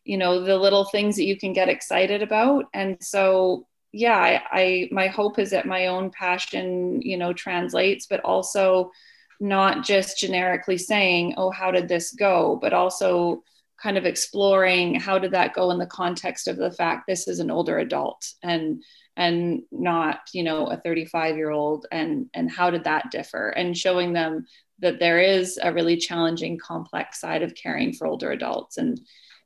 you 0.06 0.18
know 0.18 0.42
the 0.44 0.58
little 0.58 0.86
things 0.86 1.16
that 1.16 1.26
you 1.26 1.38
can 1.38 1.54
get 1.54 1.70
excited 1.70 2.22
about. 2.22 2.66
And 2.74 2.98
so 3.02 3.68
yeah, 3.94 4.18
I, 4.18 4.42
I 4.52 4.90
my 4.92 5.08
hope 5.08 5.38
is 5.40 5.52
that 5.52 5.68
my 5.68 5.88
own 5.88 6.10
passion, 6.10 7.02
you 7.02 7.16
know, 7.16 7.32
translates, 7.32 8.08
but 8.08 8.22
also 8.22 8.92
not 9.40 9.86
just 9.86 10.18
generically 10.18 10.80
saying, 10.80 11.36
oh, 11.38 11.52
how 11.52 11.70
did 11.72 11.88
this 11.88 12.12
go, 12.12 12.58
but 12.60 12.74
also 12.74 13.44
kind 13.82 13.98
of 13.98 14.06
exploring 14.06 14.96
how 14.96 15.20
did 15.20 15.32
that 15.32 15.54
go 15.54 15.70
in 15.72 15.78
the 15.78 15.86
context 15.86 16.48
of 16.48 16.58
the 16.58 16.72
fact 16.72 17.06
this 17.06 17.28
is 17.28 17.40
an 17.40 17.52
older 17.52 17.80
adult 17.80 18.26
and 18.42 18.82
and 19.18 19.62
not 19.72 20.22
you 20.32 20.42
know 20.42 20.68
a 20.68 20.78
35 20.78 21.36
year 21.36 21.50
old 21.52 21.86
and 21.92 22.28
and 22.34 22.50
how 22.50 22.72
did 22.72 22.86
that 22.86 23.12
differ? 23.12 23.50
And 23.50 23.78
showing 23.78 24.14
them 24.14 24.46
that 24.80 25.00
there 25.00 25.20
is 25.20 25.60
a 25.62 25.72
really 25.72 25.98
challenging 25.98 26.58
complex 26.58 27.22
side 27.22 27.44
of 27.44 27.54
caring 27.54 27.94
for 27.94 28.08
older 28.08 28.32
adults. 28.32 28.78
And 28.78 29.00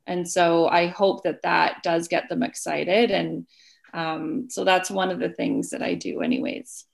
and 0.06 0.26
so 0.26 0.68
i 0.68 0.86
hope 0.86 1.22
that 1.22 1.42
that 1.42 1.82
does 1.82 2.08
get 2.08 2.30
them 2.30 2.42
excited 2.42 3.10
and 3.10 3.46
um, 3.92 4.48
so 4.50 4.64
that's 4.64 4.90
one 4.90 5.10
of 5.10 5.18
the 5.18 5.30
things 5.30 5.70
that 5.70 5.82
I 5.82 5.94
do, 5.94 6.20
anyways. 6.20 6.84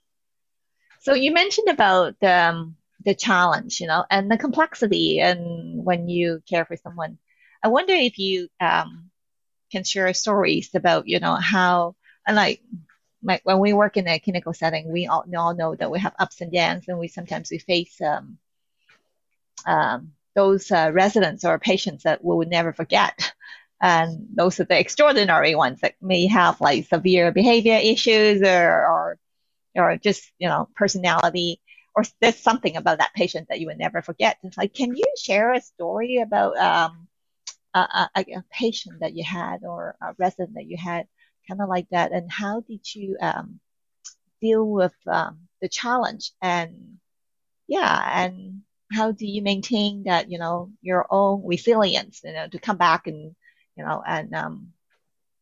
So 1.01 1.13
you 1.13 1.33
mentioned 1.33 1.69
about 1.69 2.15
the 2.19 2.31
um, 2.31 2.75
the 3.03 3.15
challenge, 3.15 3.79
you 3.79 3.87
know, 3.87 4.05
and 4.09 4.31
the 4.31 4.37
complexity, 4.37 5.19
and 5.19 5.83
when 5.85 6.07
you 6.09 6.41
care 6.49 6.65
for 6.65 6.77
someone. 6.77 7.17
I 7.63 7.67
wonder 7.67 7.93
if 7.93 8.19
you 8.19 8.47
um, 8.59 9.09
can 9.71 9.83
share 9.83 10.13
stories 10.13 10.73
about, 10.75 11.07
you 11.07 11.19
know, 11.19 11.35
how 11.35 11.95
and 12.25 12.35
like 12.35 12.61
like 13.23 13.41
when 13.43 13.59
we 13.59 13.73
work 13.73 13.97
in 13.97 14.07
a 14.07 14.19
clinical 14.19 14.53
setting, 14.53 14.91
we 14.91 15.07
all, 15.07 15.25
we 15.27 15.35
all 15.35 15.55
know 15.55 15.75
that 15.75 15.89
we 15.91 15.99
have 15.99 16.13
ups 16.19 16.41
and 16.41 16.51
downs, 16.51 16.85
and 16.87 16.99
we 16.99 17.07
sometimes 17.07 17.49
we 17.49 17.57
face 17.57 17.99
um, 18.01 18.37
um, 19.65 20.13
those 20.35 20.71
uh, 20.71 20.91
residents 20.93 21.43
or 21.43 21.57
patients 21.57 22.03
that 22.03 22.23
we 22.23 22.35
would 22.35 22.49
never 22.49 22.71
forget. 22.73 23.33
And 23.85 24.25
those 24.33 24.59
are 24.59 24.63
the 24.63 24.79
extraordinary 24.79 25.53
ones 25.53 25.81
that 25.81 25.93
may 26.01 26.25
have 26.25 26.59
like 26.59 26.87
severe 26.87 27.31
behavior 27.31 27.75
issues 27.75 28.41
or, 28.41 28.87
or, 28.87 29.19
or 29.75 29.97
just, 29.97 30.31
you 30.39 30.47
know, 30.47 30.67
personality 30.75 31.61
or 31.95 32.03
there's 32.19 32.35
something 32.35 32.77
about 32.77 32.97
that 32.97 33.13
patient 33.13 33.47
that 33.49 33.59
you 33.59 33.67
would 33.67 33.77
never 33.77 34.01
forget. 34.01 34.37
It's 34.41 34.57
like, 34.57 34.73
can 34.73 34.95
you 34.95 35.05
share 35.21 35.53
a 35.53 35.61
story 35.61 36.17
about 36.17 36.57
um, 36.57 37.07
a, 37.75 37.79
a, 37.79 38.09
a, 38.15 38.43
patient 38.51 39.01
that 39.01 39.15
you 39.15 39.23
had 39.23 39.63
or 39.63 39.95
a 40.01 40.15
resident 40.17 40.55
that 40.55 40.65
you 40.65 40.77
had, 40.77 41.07
kind 41.47 41.61
of 41.61 41.69
like 41.69 41.87
that, 41.91 42.11
and 42.11 42.31
how 42.31 42.61
did 42.61 42.81
you 42.95 43.17
um, 43.21 43.59
deal 44.41 44.67
with 44.67 44.95
um, 45.05 45.41
the 45.61 45.69
challenge? 45.69 46.31
And 46.41 46.97
yeah, 47.67 48.25
and 48.25 48.63
how 48.91 49.11
do 49.11 49.27
you 49.27 49.43
maintain 49.43 50.05
that, 50.05 50.31
you 50.31 50.39
know, 50.39 50.71
your 50.81 51.05
own 51.11 51.43
resilience, 51.45 52.21
you 52.23 52.33
know, 52.33 52.47
to 52.47 52.57
come 52.57 52.77
back 52.77 53.05
and 53.05 53.35
you 53.75 53.83
know, 53.83 54.01
and 54.05 54.33
um, 54.33 54.73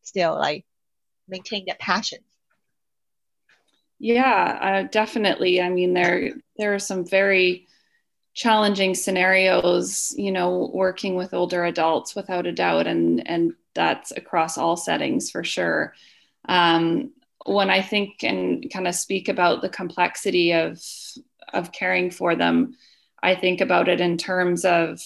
still 0.02 0.34
like 0.34 0.64
maintain 1.28 1.64
that 1.66 1.78
passion. 1.78 2.18
Yeah, 3.98 4.58
uh, 4.60 4.88
definitely. 4.90 5.60
I 5.62 5.70
mean, 5.70 5.94
there 5.94 6.32
there 6.58 6.74
are 6.74 6.78
some 6.78 7.06
very 7.06 7.66
challenging 8.34 8.94
scenarios, 8.94 10.12
you 10.18 10.32
know, 10.32 10.70
working 10.74 11.14
with 11.14 11.32
older 11.32 11.64
adults 11.64 12.14
without 12.14 12.46
a 12.46 12.52
doubt, 12.52 12.86
and 12.86 13.26
and 13.26 13.54
that's 13.74 14.12
across 14.12 14.58
all 14.58 14.76
settings 14.76 15.30
for 15.30 15.44
sure. 15.44 15.94
Um, 16.48 17.12
when 17.46 17.70
I 17.70 17.82
think 17.82 18.22
and 18.22 18.70
kind 18.72 18.88
of 18.88 18.94
speak 18.94 19.28
about 19.28 19.62
the 19.62 19.68
complexity 19.68 20.52
of 20.52 20.82
of 21.52 21.72
caring 21.72 22.10
for 22.10 22.34
them, 22.34 22.76
I 23.22 23.34
think 23.36 23.60
about 23.60 23.88
it 23.88 24.00
in 24.00 24.18
terms 24.18 24.64
of 24.64 25.00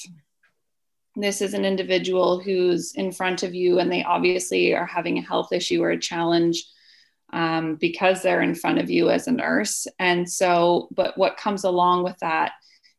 this 1.23 1.41
is 1.43 1.55
an 1.55 1.65
individual 1.65 2.41
who's 2.41 2.93
in 2.93 3.13
front 3.13 3.43
of 3.43 3.55
you 3.55 3.79
and 3.79 3.91
they 3.91 4.05
obviously 4.05 4.75
are 4.75 4.87
having 4.87 5.19
a 5.19 5.23
health 5.23 5.53
issue 5.53 5.83
or 5.83 5.91
a 5.91 6.01
challenge 6.01 6.65
um, 7.33 7.77
because 7.77 8.23
they're 8.23 8.43
in 8.43 8.55
front 8.55 8.79
of 8.79 8.89
you 8.89 9.11
as 9.11 9.27
a 9.27 9.33
nurse. 9.33 9.87
And 9.99 10.31
so, 10.31 10.89
but 10.93 11.19
what 11.19 11.37
comes 11.37 11.65
along 11.65 12.05
with 12.05 12.17
that 12.21 12.53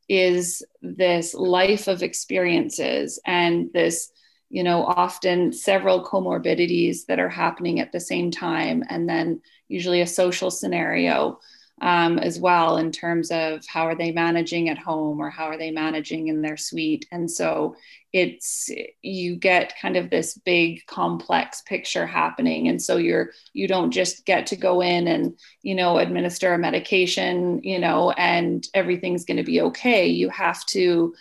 is 0.07 0.63
this 0.81 1.33
life 1.33 1.87
of 1.87 2.03
experiences 2.03 3.19
and 3.25 3.71
this 3.73 4.11
you 4.49 4.63
know, 4.63 4.83
often 4.83 5.53
several 5.53 6.03
comorbidities 6.03 7.05
that 7.05 7.19
are 7.19 7.29
happening 7.29 7.79
at 7.79 7.91
the 7.91 7.99
same 7.99 8.31
time, 8.31 8.83
and 8.89 9.07
then 9.07 9.41
usually 9.67 10.01
a 10.01 10.07
social 10.07 10.49
scenario 10.49 11.39
um, 11.81 12.19
as 12.19 12.39
well 12.39 12.77
in 12.77 12.91
terms 12.91 13.31
of 13.31 13.65
how 13.67 13.83
are 13.83 13.95
they 13.95 14.11
managing 14.11 14.69
at 14.69 14.77
home 14.77 15.19
or 15.19 15.29
how 15.29 15.45
are 15.45 15.57
they 15.57 15.71
managing 15.71 16.27
in 16.27 16.41
their 16.41 16.57
suite. 16.57 17.05
And 17.11 17.29
so 17.29 17.75
it's 18.11 18.69
you 19.01 19.35
get 19.35 19.77
kind 19.79 19.95
of 19.95 20.09
this 20.09 20.37
big 20.37 20.85
complex 20.87 21.61
picture 21.61 22.07
happening. 22.07 22.67
And 22.67 22.81
so 22.81 22.97
you're 22.97 23.31
you 23.53 23.67
don't 23.67 23.91
just 23.91 24.25
get 24.25 24.47
to 24.47 24.55
go 24.55 24.81
in 24.81 25.07
and 25.07 25.37
you 25.61 25.75
know 25.75 25.97
administer 25.97 26.53
a 26.53 26.57
medication 26.57 27.61
you 27.63 27.79
know 27.79 28.11
and 28.11 28.67
everything's 28.73 29.25
going 29.25 29.37
to 29.37 29.43
be 29.43 29.61
okay. 29.61 30.07
You 30.07 30.29
have 30.29 30.65
to 30.67 31.13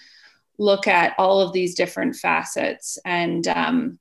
look 0.59 0.87
at 0.87 1.15
all 1.19 1.41
of 1.41 1.53
these 1.53 1.75
different 1.75 2.17
facets. 2.17 2.99
And 3.05 3.47
um, 3.49 3.99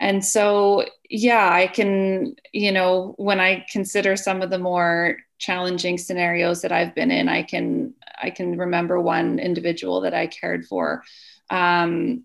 and 0.00 0.24
so 0.24 0.84
yeah 1.08 1.50
i 1.52 1.66
can 1.66 2.34
you 2.52 2.72
know 2.72 3.14
when 3.16 3.40
i 3.40 3.64
consider 3.70 4.16
some 4.16 4.42
of 4.42 4.50
the 4.50 4.58
more 4.58 5.16
challenging 5.38 5.98
scenarios 5.98 6.62
that 6.62 6.72
i've 6.72 6.94
been 6.94 7.10
in 7.10 7.28
i 7.28 7.42
can 7.42 7.92
i 8.20 8.30
can 8.30 8.56
remember 8.56 9.00
one 9.00 9.38
individual 9.38 10.00
that 10.00 10.14
i 10.14 10.26
cared 10.26 10.64
for 10.66 11.02
um, 11.50 12.24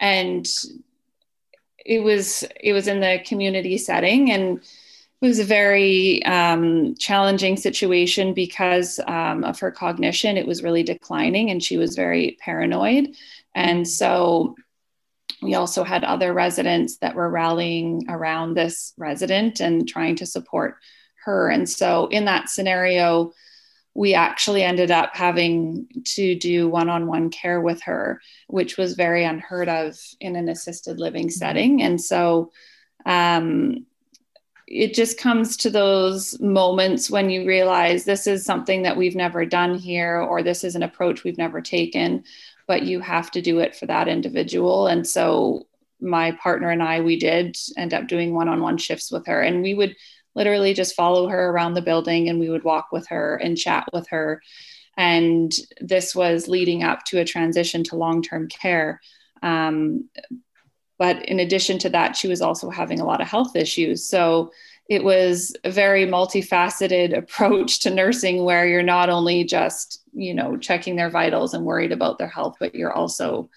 and 0.00 0.46
it 1.84 2.02
was 2.02 2.44
it 2.60 2.72
was 2.72 2.86
in 2.88 3.00
the 3.00 3.20
community 3.26 3.78
setting 3.78 4.30
and 4.30 4.58
it 4.58 5.26
was 5.26 5.38
a 5.38 5.44
very 5.44 6.24
um, 6.24 6.96
challenging 6.96 7.56
situation 7.56 8.34
because 8.34 8.98
um, 9.06 9.44
of 9.44 9.60
her 9.60 9.70
cognition. 9.70 10.36
It 10.36 10.48
was 10.48 10.64
really 10.64 10.82
declining 10.82 11.50
and 11.50 11.62
she 11.62 11.76
was 11.76 11.94
very 11.94 12.36
paranoid. 12.40 13.14
And 13.54 13.86
so 13.86 14.56
we 15.40 15.54
also 15.54 15.84
had 15.84 16.02
other 16.02 16.32
residents 16.32 16.96
that 16.98 17.14
were 17.14 17.30
rallying 17.30 18.06
around 18.08 18.54
this 18.54 18.94
resident 18.96 19.60
and 19.60 19.88
trying 19.88 20.16
to 20.16 20.26
support 20.26 20.76
her. 21.24 21.48
And 21.48 21.68
so 21.68 22.08
in 22.08 22.24
that 22.24 22.48
scenario, 22.48 23.32
we 23.94 24.14
actually 24.14 24.62
ended 24.62 24.90
up 24.90 25.14
having 25.14 25.86
to 26.04 26.34
do 26.34 26.68
one 26.68 26.88
on 26.88 27.06
one 27.06 27.30
care 27.30 27.60
with 27.60 27.82
her, 27.82 28.20
which 28.48 28.78
was 28.78 28.94
very 28.94 29.24
unheard 29.24 29.68
of 29.68 29.98
in 30.20 30.34
an 30.36 30.48
assisted 30.48 30.98
living 30.98 31.26
mm-hmm. 31.26 31.30
setting. 31.30 31.82
And 31.82 32.00
so 32.00 32.52
um, 33.04 33.86
it 34.66 34.94
just 34.94 35.18
comes 35.18 35.56
to 35.58 35.70
those 35.70 36.40
moments 36.40 37.10
when 37.10 37.28
you 37.28 37.46
realize 37.46 38.04
this 38.04 38.26
is 38.26 38.44
something 38.44 38.82
that 38.82 38.96
we've 38.96 39.14
never 39.16 39.44
done 39.44 39.74
here 39.74 40.16
or 40.18 40.42
this 40.42 40.64
is 40.64 40.74
an 40.74 40.82
approach 40.82 41.24
we've 41.24 41.38
never 41.38 41.60
taken 41.60 42.24
but 42.66 42.84
you 42.84 43.00
have 43.00 43.30
to 43.32 43.42
do 43.42 43.58
it 43.58 43.76
for 43.76 43.86
that 43.86 44.08
individual 44.08 44.86
and 44.86 45.06
so 45.06 45.66
my 46.00 46.32
partner 46.32 46.70
and 46.70 46.82
I 46.82 47.00
we 47.00 47.18
did 47.18 47.56
end 47.76 47.92
up 47.92 48.08
doing 48.08 48.34
one-on-one 48.34 48.78
shifts 48.78 49.10
with 49.10 49.26
her 49.26 49.42
and 49.42 49.62
we 49.62 49.74
would 49.74 49.94
literally 50.34 50.74
just 50.74 50.94
follow 50.94 51.28
her 51.28 51.50
around 51.50 51.74
the 51.74 51.82
building 51.82 52.28
and 52.28 52.38
we 52.38 52.48
would 52.48 52.64
walk 52.64 52.88
with 52.92 53.06
her 53.08 53.36
and 53.36 53.58
chat 53.58 53.88
with 53.92 54.08
her 54.08 54.42
and 54.96 55.52
this 55.80 56.14
was 56.14 56.48
leading 56.48 56.82
up 56.82 57.02
to 57.04 57.18
a 57.18 57.24
transition 57.24 57.82
to 57.82 57.96
long-term 57.96 58.48
care 58.48 59.00
um, 59.42 60.08
but 61.02 61.24
in 61.26 61.40
addition 61.40 61.78
to 61.80 61.88
that, 61.88 62.14
she 62.14 62.28
was 62.28 62.40
also 62.40 62.70
having 62.70 63.00
a 63.00 63.04
lot 63.04 63.20
of 63.20 63.26
health 63.26 63.56
issues. 63.56 64.08
So 64.08 64.52
it 64.88 65.02
was 65.02 65.52
a 65.64 65.70
very 65.72 66.06
multifaceted 66.06 67.16
approach 67.18 67.80
to 67.80 67.90
nursing 67.90 68.44
where 68.44 68.68
you're 68.68 68.84
not 68.84 69.10
only 69.10 69.42
just, 69.42 70.00
you 70.12 70.32
know, 70.32 70.56
checking 70.56 70.94
their 70.94 71.10
vitals 71.10 71.54
and 71.54 71.64
worried 71.64 71.90
about 71.90 72.18
their 72.18 72.28
health, 72.28 72.54
but 72.60 72.76
you're 72.76 72.92
also 72.92 73.50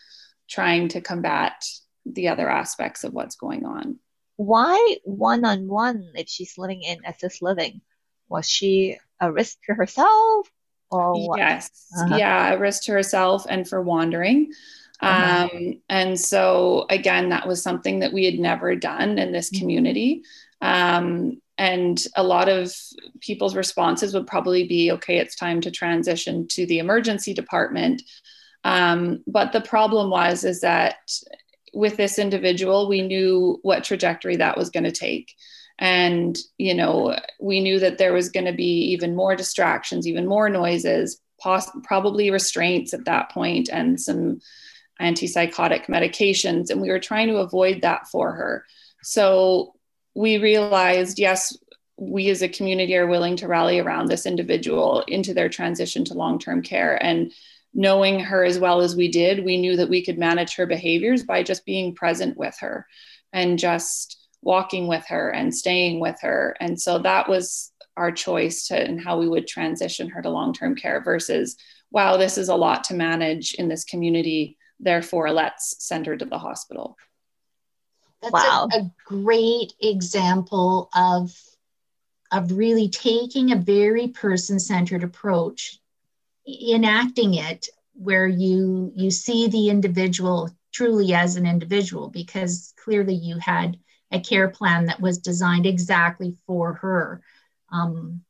trying 0.50 0.88
to 0.88 1.02
combat 1.02 1.54
the 2.04 2.30
other 2.30 2.50
aspects 2.50 3.04
of 3.04 3.14
what's 3.14 3.36
going 3.36 3.64
on. 3.64 4.00
Why 4.38 4.98
one 5.04 5.46
on 5.46 5.68
one 5.68 6.12
if 6.16 6.28
she's 6.30 6.58
living 6.58 6.82
in 6.82 7.00
assist 7.06 7.42
living? 7.42 7.82
Was 8.30 8.50
she 8.50 8.98
a 9.20 9.32
risk 9.32 9.58
to 9.68 9.74
herself 9.74 10.50
or 10.90 11.28
what? 11.28 11.40
Yes. 11.40 11.70
Uh-huh. 11.98 12.18
Yeah, 12.18 12.54
a 12.54 12.58
risk 12.58 12.84
to 12.84 12.92
herself 12.92 13.46
and 13.50 13.68
for 13.68 13.82
wandering. 13.82 14.52
Uh-huh. 15.02 15.50
Um, 15.54 15.82
and 15.90 16.20
so, 16.20 16.86
again, 16.90 17.30
that 17.30 17.48
was 17.48 17.62
something 17.62 18.00
that 18.00 18.14
we 18.14 18.26
had 18.26 18.40
never 18.40 18.76
done 18.76 19.18
in 19.18 19.32
this 19.32 19.50
mm-hmm. 19.50 19.60
community. 19.60 20.24
Um, 20.62 21.42
and 21.58 22.04
a 22.16 22.24
lot 22.24 22.50
of 22.50 22.74
people's 23.22 23.56
responses 23.56 24.14
would 24.14 24.28
probably 24.28 24.68
be 24.68 24.92
okay, 24.92 25.18
it's 25.18 25.36
time 25.36 25.62
to 25.62 25.72
transition 25.72 26.48
to 26.50 26.66
the 26.66 26.80
emergency 26.80 27.34
department. 27.34 28.02
Um, 28.64 29.24
but 29.28 29.52
the 29.52 29.62
problem 29.62 30.10
was, 30.10 30.44
is 30.44 30.62
that 30.62 30.98
with 31.76 31.98
this 31.98 32.18
individual, 32.18 32.88
we 32.88 33.02
knew 33.02 33.60
what 33.62 33.84
trajectory 33.84 34.38
that 34.38 34.58
was 34.58 34.70
going 34.70 34.86
to 34.86 34.92
take. 34.92 35.34
And, 35.78 36.38
you 36.58 36.74
know, 36.74 37.20
we 37.40 37.60
knew 37.60 37.80
that 37.80 37.98
there 37.98 38.14
was 38.14 38.30
going 38.30 38.46
to 38.46 38.54
be 38.54 38.94
even 38.94 39.16
more 39.16 39.36
distractions, 39.36 40.08
even 40.08 40.26
more 40.26 40.50
noises, 40.50 41.20
poss- 41.40 41.70
probably 41.84 42.32
restraints 42.32 42.94
at 42.94 43.06
that 43.06 43.30
point, 43.32 43.70
and 43.70 44.00
some 44.00 44.40
antipsychotic 45.02 45.88
medications. 45.88 46.70
And 46.70 46.82
we 46.82 46.90
were 46.90 47.00
trying 47.00 47.28
to 47.28 47.38
avoid 47.38 47.82
that 47.82 48.08
for 48.08 48.32
her. 48.32 48.66
So 49.04 49.76
we 50.16 50.38
realized 50.38 51.20
yes, 51.20 51.56
we 51.98 52.30
as 52.30 52.42
a 52.42 52.50
community 52.50 52.96
are 52.96 53.08
willing 53.08 53.36
to 53.38 53.48
rally 53.48 53.80
around 53.80 54.08
this 54.08 54.26
individual 54.26 55.02
into 55.08 55.34
their 55.34 55.50
transition 55.50 56.06
to 56.06 56.14
long 56.14 56.40
term 56.40 56.62
care. 56.62 57.02
And 57.04 57.34
knowing 57.76 58.20
her 58.20 58.44
as 58.44 58.58
well 58.58 58.82
as 58.82 58.96
we 58.96 59.10
did, 59.10 59.46
we 59.46 59.58
knew 59.58 59.76
that 59.76 59.90
we 59.90 60.04
could 60.04 60.18
manage 60.18 60.56
her 60.56 60.66
behaviors 60.66 61.24
by 61.24 61.44
just 61.44 61.66
being 61.66 61.94
present 61.94 62.38
with 62.38 62.58
her 62.60 62.88
and 63.34 63.60
just 63.60 64.18
walking 64.42 64.88
with 64.88 65.06
her 65.08 65.30
and 65.30 65.54
staying 65.54 66.00
with 66.00 66.18
her. 66.22 66.56
And 66.60 66.82
so 66.82 67.00
that 67.00 67.30
was 67.30 67.72
our 67.98 68.12
choice 68.12 68.68
to 68.68 68.80
and 68.80 69.00
how 69.00 69.20
we 69.20 69.28
would 69.28 69.48
transition 69.48 70.10
her 70.10 70.22
to 70.22 70.30
long 70.30 70.54
term 70.54 70.76
care 70.76 71.04
versus, 71.04 71.58
wow, 71.92 72.18
this 72.18 72.38
is 72.38 72.50
a 72.50 72.56
lot 72.56 72.86
to 72.86 72.94
manage 72.94 73.54
in 73.56 73.68
this 73.68 73.84
community 73.84 74.58
Therefore, 74.80 75.32
let's 75.32 75.76
send 75.86 76.06
her 76.08 76.18
to 76.18 76.26
the 76.26 76.38
hospital. 76.38 76.98
That's 78.22 78.34
wow. 78.34 78.68
a, 78.72 78.78
a 78.78 78.92
great 79.06 79.74
example 79.80 80.90
of, 80.94 81.32
of 82.32 82.52
really 82.52 82.90
taking 82.90 83.52
a 83.52 83.58
very 83.58 84.10
person 84.10 84.60
centered 84.60 85.04
approach, 85.04 85.80
enacting 86.48 87.36
it 87.36 87.68
where 87.94 88.28
you 88.28 88.92
you 88.96 89.10
see 89.10 89.48
the 89.48 89.70
individual 89.70 90.50
truly 90.72 91.14
as 91.14 91.36
an 91.36 91.46
individual 91.46 92.10
because 92.10 92.74
clearly 92.84 93.16
you 93.16 93.38
had 93.38 93.78
a 94.12 94.20
care 94.20 94.50
plan 94.50 94.86
that 94.86 95.00
was 95.00 95.18
designed 95.18 95.66
exactly 95.66 96.36
for 96.46 96.74
her 96.74 97.22
um, 97.72 98.22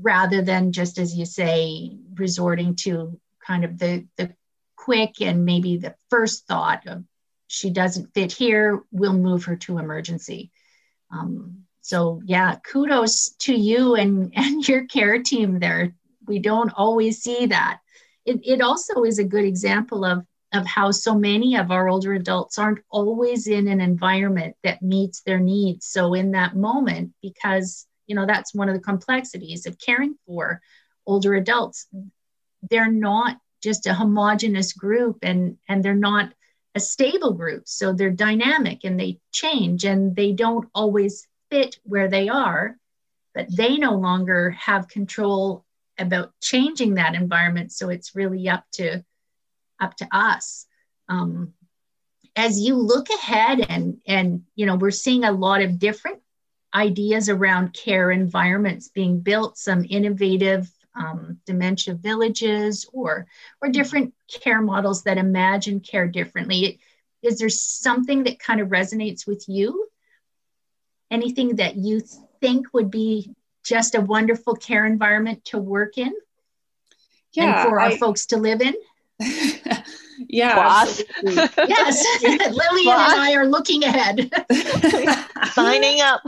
rather 0.00 0.42
than 0.42 0.72
just 0.72 0.98
as 0.98 1.16
you 1.16 1.24
say 1.24 1.96
resorting 2.14 2.74
to 2.76 3.18
kind 3.44 3.64
of 3.64 3.78
the 3.78 4.06
the 4.16 4.32
quick 4.76 5.20
and 5.20 5.44
maybe 5.44 5.76
the 5.76 5.94
first 6.10 6.46
thought 6.46 6.86
of 6.86 7.02
she 7.48 7.70
doesn't 7.70 8.12
fit 8.14 8.32
here, 8.32 8.82
we'll 8.90 9.12
move 9.12 9.44
her 9.44 9.56
to 9.56 9.78
emergency. 9.78 10.50
Um, 11.10 11.64
so 11.80 12.20
yeah, 12.24 12.56
kudos 12.56 13.30
to 13.40 13.54
you 13.54 13.94
and, 13.94 14.32
and 14.36 14.66
your 14.66 14.86
care 14.86 15.22
team 15.22 15.58
there. 15.58 15.94
We 16.26 16.38
don't 16.38 16.72
always 16.76 17.22
see 17.22 17.46
that. 17.46 17.80
It, 18.24 18.40
it 18.44 18.60
also 18.60 19.04
is 19.04 19.18
a 19.18 19.24
good 19.24 19.44
example 19.44 20.04
of, 20.04 20.24
of 20.52 20.66
how 20.66 20.90
so 20.90 21.14
many 21.14 21.56
of 21.56 21.70
our 21.70 21.88
older 21.88 22.14
adults 22.14 22.58
aren't 22.58 22.84
always 22.90 23.46
in 23.46 23.68
an 23.68 23.80
environment 23.80 24.56
that 24.64 24.82
meets 24.82 25.22
their 25.22 25.40
needs. 25.40 25.86
So 25.86 26.14
in 26.14 26.32
that 26.32 26.56
moment, 26.56 27.12
because 27.22 27.86
you 28.06 28.14
know 28.14 28.26
that's 28.26 28.54
one 28.54 28.68
of 28.68 28.74
the 28.74 28.80
complexities 28.80 29.66
of 29.66 29.78
caring 29.78 30.16
for 30.26 30.60
older 31.06 31.34
adults, 31.34 31.86
they're 32.70 32.90
not 32.90 33.38
just 33.62 33.86
a 33.86 33.94
homogenous 33.94 34.72
group 34.72 35.18
and 35.22 35.58
and 35.68 35.84
they're 35.84 35.94
not 35.94 36.32
a 36.74 36.80
stable 36.80 37.32
group 37.32 37.62
so 37.66 37.92
they're 37.92 38.10
dynamic 38.10 38.84
and 38.84 39.00
they 39.00 39.18
change 39.32 39.84
and 39.84 40.14
they 40.14 40.32
don't 40.32 40.68
always 40.74 41.26
fit 41.50 41.78
where 41.82 42.08
they 42.08 42.28
are 42.28 42.78
but 43.34 43.46
they 43.54 43.76
no 43.76 43.94
longer 43.96 44.50
have 44.50 44.88
control 44.88 45.64
about 45.98 46.32
changing 46.40 46.94
that 46.94 47.14
environment 47.14 47.72
so 47.72 47.88
it's 47.88 48.14
really 48.14 48.48
up 48.48 48.64
to 48.72 49.04
up 49.80 49.96
to 49.96 50.08
us. 50.12 50.66
Um, 51.08 51.52
as 52.34 52.60
you 52.60 52.74
look 52.76 53.08
ahead 53.10 53.64
and 53.68 53.98
and 54.06 54.42
you 54.54 54.66
know 54.66 54.76
we're 54.76 54.90
seeing 54.90 55.24
a 55.24 55.32
lot 55.32 55.62
of 55.62 55.78
different 55.78 56.20
ideas 56.74 57.28
around 57.28 57.72
care 57.72 58.10
environments 58.10 58.88
being 58.88 59.20
built 59.20 59.56
some 59.56 59.86
innovative 59.88 60.70
um, 60.94 61.38
dementia 61.46 61.94
villages 61.94 62.88
or 62.92 63.26
or 63.62 63.68
different 63.68 64.12
care 64.28 64.60
models 64.60 65.02
that 65.04 65.18
imagine 65.18 65.80
care 65.80 66.08
differently. 66.08 66.80
Is 67.22 67.38
there 67.38 67.48
something 67.48 68.24
that 68.24 68.38
kind 68.38 68.60
of 68.60 68.68
resonates 68.68 69.26
with 69.26 69.44
you? 69.48 69.88
Anything 71.10 71.56
that 71.56 71.76
you 71.76 72.02
think 72.40 72.66
would 72.74 72.90
be 72.90 73.34
just 73.66 73.94
a 73.94 74.00
wonderful 74.00 74.54
care 74.54 74.86
environment 74.86 75.44
to 75.44 75.58
work 75.58 75.98
in 75.98 76.12
yeah 77.32 77.62
and 77.62 77.68
for 77.68 77.80
our 77.80 77.92
folks 77.92 78.26
to 78.26 78.36
live 78.36 78.60
in 78.60 78.74
Yeah. 80.28 80.84
yes. 80.84 81.02
Lillian 81.22 82.94
and 82.94 83.20
I 83.20 83.34
are 83.34 83.46
looking 83.46 83.84
ahead. 83.84 84.30
Signing 85.52 86.00
up. 86.00 86.22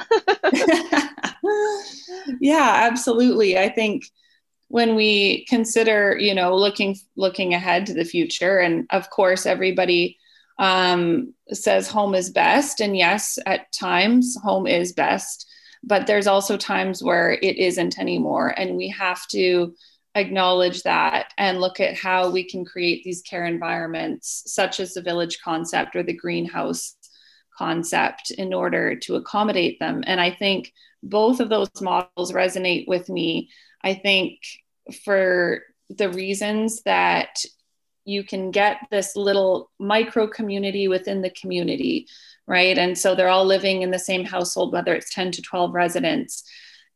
yeah, 2.40 2.88
absolutely. 2.90 3.58
I 3.58 3.68
think 3.68 4.04
when 4.68 4.94
we 4.94 5.46
consider, 5.46 6.16
you 6.18 6.34
know, 6.34 6.54
looking 6.54 6.96
looking 7.16 7.54
ahead 7.54 7.86
to 7.86 7.94
the 7.94 8.04
future, 8.04 8.58
and 8.58 8.86
of 8.90 9.08
course, 9.10 9.46
everybody 9.46 10.18
um, 10.58 11.34
says 11.50 11.88
home 11.88 12.14
is 12.14 12.30
best, 12.30 12.80
and 12.80 12.96
yes, 12.96 13.38
at 13.46 13.72
times 13.72 14.36
home 14.42 14.66
is 14.66 14.92
best, 14.92 15.48
but 15.82 16.06
there's 16.06 16.26
also 16.26 16.56
times 16.56 17.02
where 17.02 17.32
it 17.32 17.56
isn't 17.56 17.98
anymore, 17.98 18.48
and 18.56 18.76
we 18.76 18.88
have 18.88 19.26
to 19.28 19.74
acknowledge 20.14 20.82
that 20.82 21.32
and 21.38 21.60
look 21.60 21.80
at 21.80 21.96
how 21.96 22.30
we 22.30 22.42
can 22.42 22.64
create 22.64 23.04
these 23.04 23.22
care 23.22 23.44
environments, 23.44 24.42
such 24.46 24.80
as 24.80 24.94
the 24.94 25.02
village 25.02 25.38
concept 25.44 25.94
or 25.94 26.02
the 26.02 26.12
greenhouse 26.12 26.96
concept, 27.56 28.30
in 28.32 28.52
order 28.54 28.96
to 28.96 29.16
accommodate 29.16 29.78
them. 29.78 30.02
And 30.06 30.20
I 30.20 30.30
think 30.30 30.72
both 31.02 31.40
of 31.40 31.48
those 31.48 31.70
models 31.80 32.32
resonate 32.32 32.88
with 32.88 33.08
me. 33.08 33.50
I 33.84 33.94
think 33.94 34.40
for 35.04 35.62
the 35.90 36.10
reasons 36.10 36.82
that 36.82 37.44
you 38.04 38.24
can 38.24 38.50
get 38.50 38.78
this 38.90 39.14
little 39.16 39.70
micro 39.78 40.26
community 40.26 40.88
within 40.88 41.20
the 41.20 41.30
community, 41.30 42.06
right? 42.48 42.76
And 42.76 42.98
so 42.98 43.14
they're 43.14 43.28
all 43.28 43.44
living 43.44 43.82
in 43.82 43.90
the 43.90 43.98
same 43.98 44.24
household, 44.24 44.72
whether 44.72 44.94
it's 44.94 45.14
10 45.14 45.30
to 45.32 45.42
12 45.42 45.72
residents. 45.74 46.42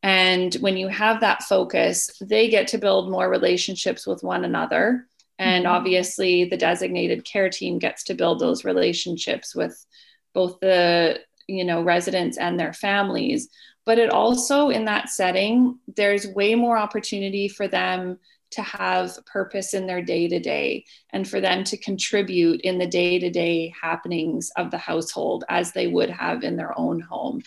And 0.03 0.53
when 0.57 0.77
you 0.77 0.89
have 0.89 1.21
that 1.21 1.45
focus, 1.45 2.11
they 2.21 2.49
get 2.49 2.67
to 2.69 2.79
build 2.79 3.11
more 3.11 3.29
relationships 3.29 4.07
with 4.07 4.25
one 4.25 4.45
another. 4.45 5.07
And 5.39 5.67
mm-hmm. 5.67 5.75
obviously, 5.75 6.47
the 6.47 6.57
designated 6.57 7.25
care 7.25 7.51
team 7.51 7.79
gets 7.79 8.03
to 8.05 8.15
build 8.15 8.41
those 8.41 8.65
relationships 8.65 9.55
with 9.55 9.87
both 10.35 10.59
the 10.61 11.21
you 11.47 11.65
know 11.65 11.83
residents 11.83 12.39
and 12.39 12.59
their 12.59 12.73
families 12.73 13.49
but 13.85 13.99
it 13.99 14.11
also 14.11 14.71
in 14.71 14.85
that 14.85 15.09
setting 15.09 15.79
there's 15.97 16.27
way 16.29 16.55
more 16.55 16.79
opportunity 16.79 17.49
for 17.49 17.67
them 17.67 18.19
to 18.53 18.63
have 18.63 19.19
purpose 19.27 19.75
in 19.75 19.87
their 19.87 20.03
day 20.03 20.29
to 20.29 20.39
day 20.39 20.85
and 21.11 21.29
for 21.29 21.41
them 21.41 21.65
to 21.65 21.77
contribute 21.77 22.61
in 22.63 22.79
the 22.79 22.87
day 22.87 23.19
to 23.19 23.31
day 23.31 23.73
happenings 23.81 24.51
of 24.57 24.71
the 24.71 24.79
household 24.79 25.45
as 25.49 25.73
they 25.73 25.87
would 25.87 26.11
have 26.11 26.43
in 26.43 26.57
their 26.57 26.79
own 26.79 27.01
home. 27.01 27.43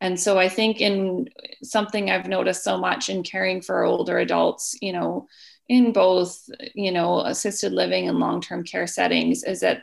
And 0.00 0.18
so 0.18 0.38
I 0.38 0.48
think 0.48 0.80
in 0.80 1.28
something 1.62 2.10
I've 2.10 2.28
noticed 2.28 2.64
so 2.64 2.78
much 2.78 3.08
in 3.08 3.22
caring 3.22 3.60
for 3.60 3.84
older 3.84 4.18
adults, 4.18 4.74
you 4.80 4.92
know, 4.92 5.26
in 5.68 5.92
both, 5.92 6.48
you 6.74 6.90
know, 6.90 7.20
assisted 7.20 7.72
living 7.72 8.08
and 8.08 8.18
long 8.18 8.40
term 8.40 8.64
care 8.64 8.86
settings 8.86 9.44
is 9.44 9.60
that 9.60 9.82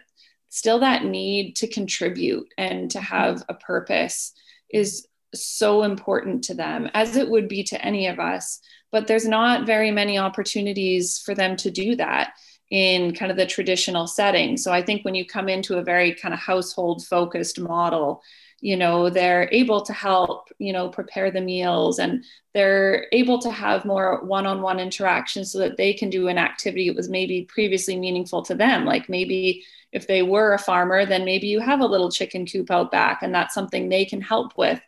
still 0.49 0.79
that 0.79 1.05
need 1.05 1.55
to 1.57 1.67
contribute 1.67 2.47
and 2.57 2.89
to 2.91 2.99
have 2.99 3.43
a 3.47 3.53
purpose 3.53 4.33
is 4.69 5.07
so 5.33 5.83
important 5.83 6.43
to 6.45 6.53
them 6.53 6.89
as 6.93 7.15
it 7.15 7.29
would 7.29 7.47
be 7.47 7.63
to 7.63 7.81
any 7.85 8.07
of 8.07 8.19
us 8.19 8.61
but 8.91 9.07
there's 9.07 9.27
not 9.27 9.65
very 9.65 9.91
many 9.91 10.17
opportunities 10.17 11.19
for 11.19 11.35
them 11.35 11.55
to 11.57 11.71
do 11.71 11.95
that 11.95 12.33
in 12.69 13.13
kind 13.13 13.31
of 13.31 13.37
the 13.37 13.45
traditional 13.45 14.07
setting. 14.07 14.57
So 14.57 14.71
i 14.73 14.81
think 14.81 15.05
when 15.05 15.15
you 15.15 15.25
come 15.25 15.49
into 15.49 15.77
a 15.77 15.83
very 15.83 16.13
kind 16.13 16.33
of 16.33 16.39
household 16.39 17.05
focused 17.05 17.59
model 17.59 18.21
you 18.59 18.75
know 18.75 19.09
they're 19.09 19.49
able 19.51 19.81
to 19.81 19.93
help 19.93 20.49
you 20.57 20.73
know 20.73 20.89
prepare 20.89 21.29
the 21.29 21.41
meals 21.41 21.99
and 21.99 22.23
they're 22.53 23.07
able 23.11 23.39
to 23.39 23.51
have 23.51 23.85
more 23.85 24.23
one-on-one 24.25 24.79
interaction 24.79 25.45
so 25.45 25.59
that 25.59 25.77
they 25.77 25.93
can 25.93 26.09
do 26.09 26.27
an 26.27 26.37
activity 26.37 26.89
that 26.89 26.95
was 26.95 27.09
maybe 27.09 27.43
previously 27.43 27.95
meaningful 27.95 28.41
to 28.41 28.55
them. 28.55 28.83
Like 28.83 29.09
maybe 29.09 29.63
if 29.91 30.07
they 30.07 30.23
were 30.23 30.53
a 30.53 30.59
farmer 30.59 31.05
then 31.05 31.23
maybe 31.23 31.47
you 31.47 31.59
have 31.59 31.81
a 31.81 31.85
little 31.85 32.11
chicken 32.11 32.45
coop 32.45 32.71
out 32.71 32.91
back 32.91 33.19
and 33.21 33.33
that's 33.33 33.53
something 33.53 33.89
they 33.89 34.05
can 34.05 34.21
help 34.21 34.57
with 34.57 34.81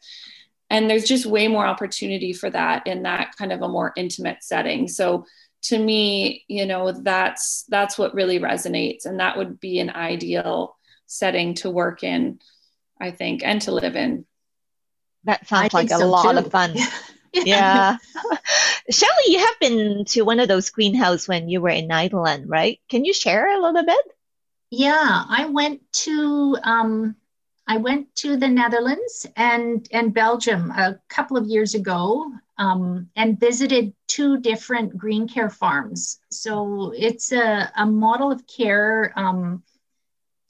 and 0.69 0.89
there's 0.89 1.05
just 1.05 1.25
way 1.25 1.47
more 1.47 1.65
opportunity 1.65 2.33
for 2.33 2.49
that 2.49 2.85
in 2.85 3.03
that 3.03 3.35
kind 3.37 3.51
of 3.51 3.61
a 3.61 3.67
more 3.67 3.93
intimate 3.95 4.43
setting. 4.43 4.87
So 4.87 5.25
to 5.61 5.77
me 5.77 6.45
you 6.47 6.65
know 6.65 6.93
that's 6.93 7.65
that's 7.67 7.97
what 7.97 8.13
really 8.13 8.39
resonates. 8.39 9.05
And 9.05 9.19
that 9.19 9.37
would 9.37 9.59
be 9.59 9.79
an 9.79 9.89
ideal 9.89 10.75
setting 11.07 11.55
to 11.55 11.71
work 11.71 12.03
in 12.03 12.39
i 13.01 13.09
think 13.09 13.43
and 13.43 13.61
to 13.63 13.71
live 13.71 13.95
in. 13.95 14.25
That 15.25 15.47
sounds 15.47 15.73
I 15.73 15.77
like 15.77 15.91
a 15.91 15.97
so 15.97 16.09
lot 16.09 16.31
too. 16.33 16.37
of 16.39 16.51
fun. 16.51 16.75
Yeah. 17.31 17.97
Shelly 18.89 19.11
you 19.27 19.37
have 19.37 19.59
been 19.59 20.05
to 20.05 20.23
one 20.23 20.39
of 20.39 20.47
those 20.47 20.71
greenhouse 20.71 21.27
when 21.27 21.47
you 21.47 21.61
were 21.61 21.69
in 21.69 21.87
Holland, 21.87 22.49
right? 22.49 22.79
Can 22.89 23.05
you 23.05 23.13
share 23.13 23.55
a 23.55 23.61
little 23.61 23.85
bit? 23.85 24.05
Yeah 24.71 25.25
i 25.29 25.45
went 25.45 25.81
to 25.91 26.57
um, 26.63 27.15
I 27.69 27.77
went 27.77 28.15
to 28.15 28.35
the 28.35 28.47
Netherlands 28.47 29.27
and, 29.35 29.87
and 29.91 30.11
Belgium 30.11 30.71
a 30.71 30.99
couple 31.07 31.37
of 31.37 31.45
years 31.45 31.75
ago 31.75 32.31
um, 32.57 33.07
and 33.15 33.39
visited 33.39 33.93
two 34.07 34.39
different 34.39 34.97
green 34.97 35.27
care 35.27 35.51
farms. 35.51 36.19
So 36.31 36.91
it's 36.97 37.31
a, 37.31 37.71
a 37.77 37.85
model 37.85 38.31
of 38.31 38.41
care 38.47 39.13
um, 39.15 39.61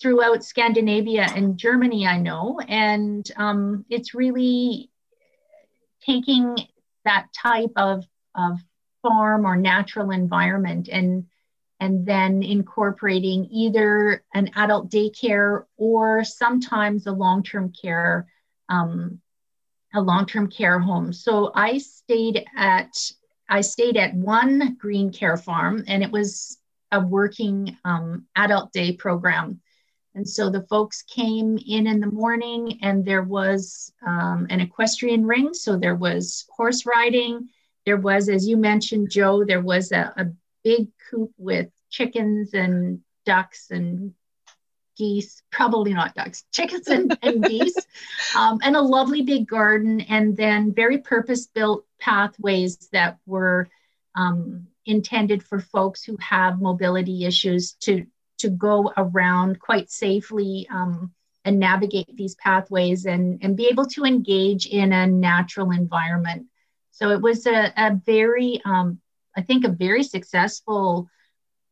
throughout 0.01 0.45
Scandinavia 0.45 1.27
and 1.35 1.57
Germany, 1.57 2.07
I 2.07 2.19
know. 2.19 2.61
And 2.69 3.29
um, 3.35 3.83
it's 3.89 4.13
really 4.13 4.89
taking 6.01 6.55
that 7.03 7.27
type 7.33 7.73
of, 7.75 8.05
of 8.33 8.59
farm 9.01 9.45
or 9.45 9.57
natural 9.57 10.11
environment 10.11 10.87
and 10.89 11.25
and 11.79 12.05
then 12.05 12.43
incorporating 12.43 13.47
either 13.51 14.23
an 14.33 14.49
adult 14.55 14.89
daycare 14.89 15.65
or 15.77 16.23
sometimes 16.23 17.07
a 17.07 17.11
long-term 17.11 17.71
care 17.81 18.27
um, 18.69 19.19
a 19.95 20.01
long-term 20.01 20.49
care 20.49 20.79
home. 20.79 21.11
So 21.11 21.51
i 21.55 21.77
stayed 21.77 22.45
at 22.55 22.95
i 23.49 23.61
stayed 23.61 23.97
at 23.97 24.13
one 24.13 24.75
green 24.79 25.11
care 25.11 25.37
farm 25.37 25.83
and 25.87 26.03
it 26.03 26.11
was 26.11 26.57
a 26.91 26.99
working 26.99 27.77
um, 27.85 28.25
adult 28.35 28.71
day 28.73 28.93
program. 28.93 29.61
And 30.15 30.27
so 30.27 30.49
the 30.49 30.63
folks 30.63 31.03
came 31.03 31.57
in 31.67 31.85
in 31.87 31.99
the 31.99 32.11
morning 32.11 32.79
and 32.81 33.05
there 33.05 33.21
was 33.23 33.93
um, 34.05 34.47
an 34.49 34.59
equestrian 34.59 35.25
ring. 35.25 35.53
So 35.53 35.77
there 35.77 35.95
was 35.95 36.45
horse 36.49 36.85
riding. 36.85 37.47
There 37.85 37.97
was 37.97 38.29
as 38.29 38.47
you 38.47 38.57
mentioned 38.57 39.09
joe 39.09 39.43
there 39.43 39.61
was 39.61 39.91
a, 39.91 40.13
a 40.17 40.25
big 40.63 40.87
coop 41.09 41.31
with 41.37 41.69
chickens 41.89 42.53
and 42.53 43.01
ducks 43.25 43.71
and 43.71 44.13
geese, 44.97 45.41
probably 45.51 45.93
not 45.93 46.13
ducks, 46.13 46.43
chickens 46.51 46.87
and, 46.87 47.17
and 47.21 47.43
geese, 47.43 47.77
um, 48.37 48.59
and 48.61 48.75
a 48.75 48.81
lovely 48.81 49.21
big 49.21 49.47
garden, 49.47 50.01
and 50.01 50.35
then 50.37 50.73
very 50.73 50.99
purpose 50.99 51.47
built 51.47 51.85
pathways 51.99 52.89
that 52.91 53.17
were 53.25 53.67
um, 54.15 54.67
intended 54.85 55.41
for 55.41 55.59
folks 55.59 56.03
who 56.03 56.17
have 56.17 56.61
mobility 56.61 57.25
issues 57.25 57.73
to, 57.73 58.05
to 58.39 58.49
go 58.49 58.91
around 58.97 59.59
quite 59.59 59.89
safely 59.89 60.67
um, 60.71 61.11
and 61.45 61.59
navigate 61.59 62.15
these 62.15 62.35
pathways 62.35 63.05
and, 63.05 63.39
and 63.41 63.55
be 63.55 63.67
able 63.67 63.85
to 63.85 64.03
engage 64.03 64.67
in 64.67 64.91
a 64.91 65.07
natural 65.07 65.71
environment. 65.71 66.47
So 66.91 67.11
it 67.11 67.21
was 67.21 67.47
a, 67.47 67.71
a 67.77 67.95
very, 68.05 68.61
um, 68.65 68.99
I 69.35 69.41
think, 69.41 69.65
a 69.65 69.69
very 69.69 70.03
successful 70.03 71.09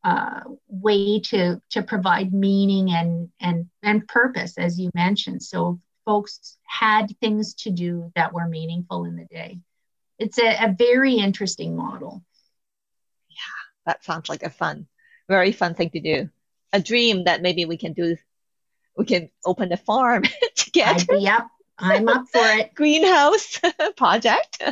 uh, 0.03 0.41
way 0.67 1.19
to 1.19 1.61
to 1.71 1.83
provide 1.83 2.33
meaning 2.33 2.91
and 2.91 3.29
and 3.39 3.67
and 3.83 4.07
purpose, 4.07 4.57
as 4.57 4.79
you 4.79 4.89
mentioned. 4.93 5.43
So 5.43 5.79
folks 6.05 6.57
had 6.63 7.07
things 7.19 7.53
to 7.55 7.71
do 7.71 8.11
that 8.15 8.33
were 8.33 8.47
meaningful 8.47 9.03
in 9.05 9.17
the 9.17 9.25
day. 9.25 9.59
It's 10.17 10.39
a, 10.39 10.65
a 10.65 10.75
very 10.77 11.15
interesting 11.15 11.75
model. 11.75 12.23
Yeah, 13.29 13.35
that 13.85 14.05
sounds 14.05 14.29
like 14.29 14.43
a 14.43 14.49
fun, 14.49 14.87
very 15.27 15.51
fun 15.51 15.73
thing 15.73 15.89
to 15.91 15.99
do. 15.99 16.29
A 16.73 16.81
dream 16.81 17.25
that 17.25 17.41
maybe 17.41 17.65
we 17.65 17.77
can 17.77 17.93
do. 17.93 18.15
We 18.95 19.05
can 19.05 19.29
open 19.45 19.71
a 19.71 19.77
farm 19.77 20.23
together. 20.55 21.17
Yep, 21.17 21.47
I'm 21.77 22.07
up 22.07 22.25
for 22.31 22.47
it. 22.59 22.73
Greenhouse 22.75 23.59
project. 23.97 24.63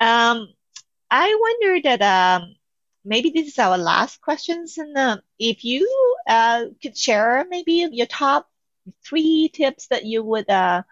um, 0.00 0.48
I 1.10 1.36
wonder 1.40 1.82
that 1.82 2.02
um, 2.02 2.54
maybe 3.04 3.30
this 3.30 3.48
is 3.48 3.58
our 3.58 3.78
last 3.78 4.20
questions. 4.20 4.78
And 4.78 4.96
uh, 4.96 5.18
if 5.38 5.64
you 5.64 5.88
uh, 6.26 6.66
could 6.82 6.96
share 6.96 7.44
maybe 7.48 7.88
your 7.90 8.06
top 8.06 8.48
three 9.04 9.50
tips 9.52 9.88
that 9.88 10.04
you 10.04 10.22
would 10.22 10.48
uh, 10.48 10.82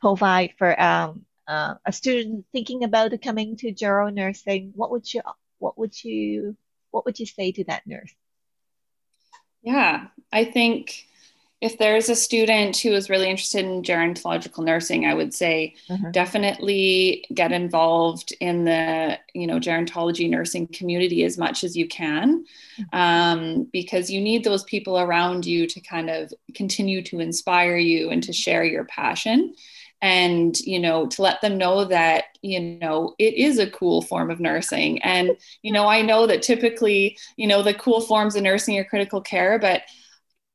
provide 0.00 0.54
for 0.58 0.80
um, 0.80 1.24
uh, 1.46 1.74
a 1.84 1.92
student 1.92 2.46
thinking 2.52 2.84
about 2.84 3.12
coming 3.22 3.56
to 3.58 3.72
Gero 3.72 4.08
nursing, 4.10 4.72
what 4.74 4.90
would 4.90 5.12
you 5.12 5.22
what 5.58 5.78
would 5.78 6.04
you 6.04 6.56
what 6.90 7.04
would 7.04 7.18
you 7.18 7.26
say 7.26 7.52
to 7.52 7.64
that 7.64 7.86
nurse? 7.86 8.12
Yeah, 9.62 10.08
I 10.32 10.44
think 10.44 11.07
if 11.60 11.76
there's 11.76 12.08
a 12.08 12.14
student 12.14 12.76
who 12.76 12.92
is 12.92 13.10
really 13.10 13.28
interested 13.28 13.64
in 13.64 13.82
gerontological 13.82 14.64
nursing, 14.64 15.06
I 15.06 15.14
would 15.14 15.34
say 15.34 15.74
mm-hmm. 15.88 16.12
definitely 16.12 17.24
get 17.34 17.50
involved 17.50 18.32
in 18.40 18.64
the 18.64 19.18
you 19.34 19.46
know 19.46 19.58
gerontology 19.58 20.30
nursing 20.30 20.68
community 20.68 21.24
as 21.24 21.36
much 21.36 21.64
as 21.64 21.76
you 21.76 21.88
can, 21.88 22.44
mm-hmm. 22.78 22.96
um, 22.96 23.64
because 23.72 24.08
you 24.10 24.20
need 24.20 24.44
those 24.44 24.62
people 24.64 25.00
around 25.00 25.46
you 25.46 25.66
to 25.66 25.80
kind 25.80 26.10
of 26.10 26.32
continue 26.54 27.02
to 27.02 27.18
inspire 27.18 27.76
you 27.76 28.10
and 28.10 28.22
to 28.22 28.32
share 28.32 28.64
your 28.64 28.84
passion 28.84 29.54
and 30.00 30.60
you 30.60 30.78
know 30.78 31.08
to 31.08 31.22
let 31.22 31.40
them 31.40 31.58
know 31.58 31.84
that 31.84 32.26
you 32.40 32.60
know 32.60 33.16
it 33.18 33.34
is 33.34 33.58
a 33.58 33.70
cool 33.70 34.00
form 34.00 34.30
of 34.30 34.38
nursing 34.38 35.02
and 35.02 35.36
you 35.62 35.72
know 35.72 35.88
i 35.88 36.00
know 36.00 36.24
that 36.24 36.40
typically 36.40 37.18
you 37.36 37.48
know 37.48 37.62
the 37.62 37.74
cool 37.74 38.00
forms 38.00 38.36
of 38.36 38.44
nursing 38.44 38.78
are 38.78 38.84
critical 38.84 39.20
care 39.20 39.58
but 39.58 39.82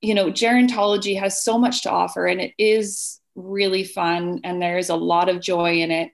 you 0.04 0.14
know, 0.14 0.26
gerontology 0.26 1.18
has 1.18 1.44
so 1.44 1.58
much 1.58 1.82
to 1.84 1.90
offer 1.90 2.28
and 2.28 2.42
it 2.42 2.54
is 2.58 3.22
really 3.36 3.86
fun 3.86 4.42
and 4.44 4.62
there 4.62 4.78
is 4.78 4.90
a 4.90 4.96
lot 4.96 5.30
of 5.30 5.42
joy 5.42 5.80
in 5.80 5.92
it. 5.92 6.12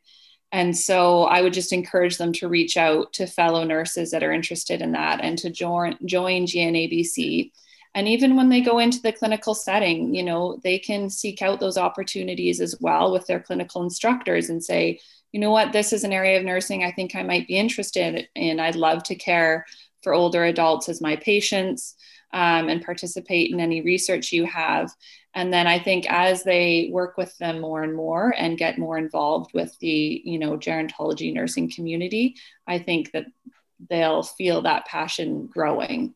And 0.51 0.77
so 0.77 1.23
I 1.23 1.41
would 1.41 1.53
just 1.53 1.73
encourage 1.73 2.17
them 2.17 2.31
to 2.33 2.47
reach 2.47 2.77
out 2.77 3.13
to 3.13 3.25
fellow 3.25 3.63
nurses 3.63 4.11
that 4.11 4.23
are 4.23 4.31
interested 4.31 4.81
in 4.81 4.91
that 4.91 5.21
and 5.21 5.37
to 5.39 5.49
join, 5.49 5.97
join 6.05 6.45
GNABC. 6.45 7.51
And 7.95 8.07
even 8.07 8.35
when 8.35 8.49
they 8.49 8.61
go 8.61 8.77
into 8.77 9.01
the 9.01 9.11
clinical 9.11 9.55
setting, 9.55 10.13
you 10.13 10.23
know, 10.23 10.59
they 10.63 10.77
can 10.77 11.09
seek 11.09 11.41
out 11.41 11.59
those 11.59 11.77
opportunities 11.77 12.61
as 12.61 12.75
well 12.79 13.11
with 13.11 13.25
their 13.25 13.39
clinical 13.39 13.81
instructors 13.81 14.49
and 14.49 14.63
say, 14.63 14.99
you 15.31 15.39
know 15.39 15.51
what, 15.51 15.73
this 15.73 15.93
is 15.93 16.03
an 16.03 16.13
area 16.13 16.37
of 16.37 16.45
nursing 16.45 16.83
I 16.83 16.91
think 16.91 17.15
I 17.15 17.23
might 17.23 17.47
be 17.47 17.57
interested 17.57 18.27
in. 18.35 18.59
I'd 18.59 18.75
love 18.75 19.03
to 19.05 19.15
care 19.15 19.65
for 20.03 20.13
older 20.13 20.43
adults 20.43 20.89
as 20.89 21.01
my 21.01 21.15
patients 21.15 21.95
um, 22.31 22.69
and 22.69 22.83
participate 22.83 23.51
in 23.51 23.59
any 23.59 23.81
research 23.81 24.31
you 24.31 24.45
have. 24.45 24.91
And 25.33 25.53
then 25.53 25.67
I 25.67 25.79
think 25.79 26.09
as 26.09 26.43
they 26.43 26.89
work 26.91 27.17
with 27.17 27.37
them 27.37 27.61
more 27.61 27.83
and 27.83 27.95
more 27.95 28.33
and 28.37 28.57
get 28.57 28.77
more 28.77 28.97
involved 28.97 29.51
with 29.53 29.77
the, 29.79 30.21
you 30.23 30.39
know, 30.39 30.57
gerontology 30.57 31.33
nursing 31.33 31.71
community, 31.71 32.35
I 32.67 32.79
think 32.79 33.11
that 33.11 33.25
they'll 33.89 34.23
feel 34.23 34.63
that 34.63 34.85
passion 34.85 35.47
growing. 35.47 36.15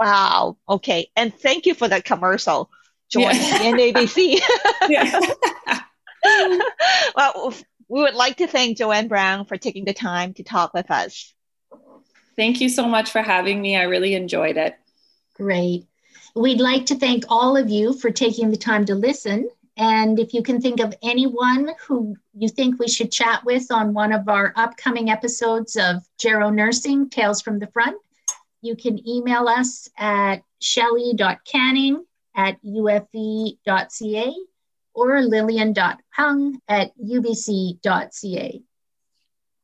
Wow. 0.00 0.56
Okay. 0.68 1.08
And 1.14 1.34
thank 1.34 1.66
you 1.66 1.74
for 1.74 1.86
that 1.88 2.04
commercial. 2.04 2.70
Join 3.10 3.36
yeah. 3.36 3.72
NABC. 3.72 4.40
well, 7.16 7.54
we 7.88 8.00
would 8.00 8.14
like 8.14 8.38
to 8.38 8.46
thank 8.46 8.78
Joanne 8.78 9.08
Brown 9.08 9.44
for 9.44 9.56
taking 9.56 9.84
the 9.84 9.92
time 9.92 10.34
to 10.34 10.42
talk 10.42 10.72
with 10.72 10.90
us. 10.90 11.34
Thank 12.36 12.60
you 12.60 12.68
so 12.68 12.86
much 12.86 13.10
for 13.10 13.20
having 13.20 13.60
me. 13.60 13.76
I 13.76 13.82
really 13.82 14.14
enjoyed 14.14 14.56
it. 14.56 14.74
Great. 15.42 15.86
We'd 16.36 16.60
like 16.60 16.86
to 16.86 16.94
thank 16.94 17.24
all 17.28 17.56
of 17.56 17.68
you 17.68 17.94
for 17.94 18.12
taking 18.12 18.50
the 18.50 18.56
time 18.56 18.84
to 18.86 18.94
listen. 18.94 19.50
And 19.76 20.20
if 20.20 20.34
you 20.34 20.42
can 20.42 20.60
think 20.60 20.78
of 20.78 20.94
anyone 21.02 21.72
who 21.84 22.16
you 22.32 22.48
think 22.48 22.78
we 22.78 22.86
should 22.86 23.10
chat 23.10 23.44
with 23.44 23.72
on 23.72 23.92
one 23.92 24.12
of 24.12 24.28
our 24.28 24.52
upcoming 24.54 25.10
episodes 25.10 25.74
of 25.74 25.96
Gero 26.16 26.50
Nursing 26.50 27.10
Tales 27.10 27.42
from 27.42 27.58
the 27.58 27.66
Front, 27.66 27.96
you 28.60 28.76
can 28.76 29.06
email 29.08 29.48
us 29.48 29.88
at 29.98 30.44
shelly.canning 30.60 32.04
at 32.36 32.62
ufv.ca 32.62 34.34
or 34.94 35.22
lillian.hung 35.22 36.60
at 36.68 36.92
ubc.ca. 36.98 38.62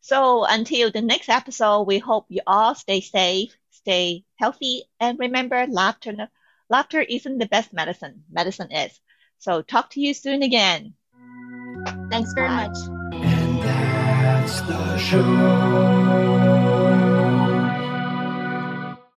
So 0.00 0.44
until 0.44 0.90
the 0.90 1.02
next 1.02 1.28
episode, 1.28 1.82
we 1.82 1.98
hope 1.98 2.26
you 2.28 2.40
all 2.48 2.74
stay 2.74 3.00
safe, 3.00 3.56
stay 3.88 4.22
healthy, 4.36 4.82
and 5.00 5.18
remember 5.18 5.66
laughter. 5.66 6.28
Laughter 6.68 7.00
isn't 7.00 7.38
the 7.38 7.46
best 7.46 7.72
medicine. 7.72 8.22
Medicine 8.30 8.70
is. 8.70 9.00
So 9.38 9.62
talk 9.62 9.88
to 9.92 10.00
you 10.00 10.12
soon 10.12 10.42
again. 10.42 10.92
Thanks 12.10 12.34
very 12.34 12.48
Bye. 12.48 12.68
much. 12.68 12.76
And 13.14 13.62
that's 13.62 14.60
the 14.60 14.98
show. 14.98 16.37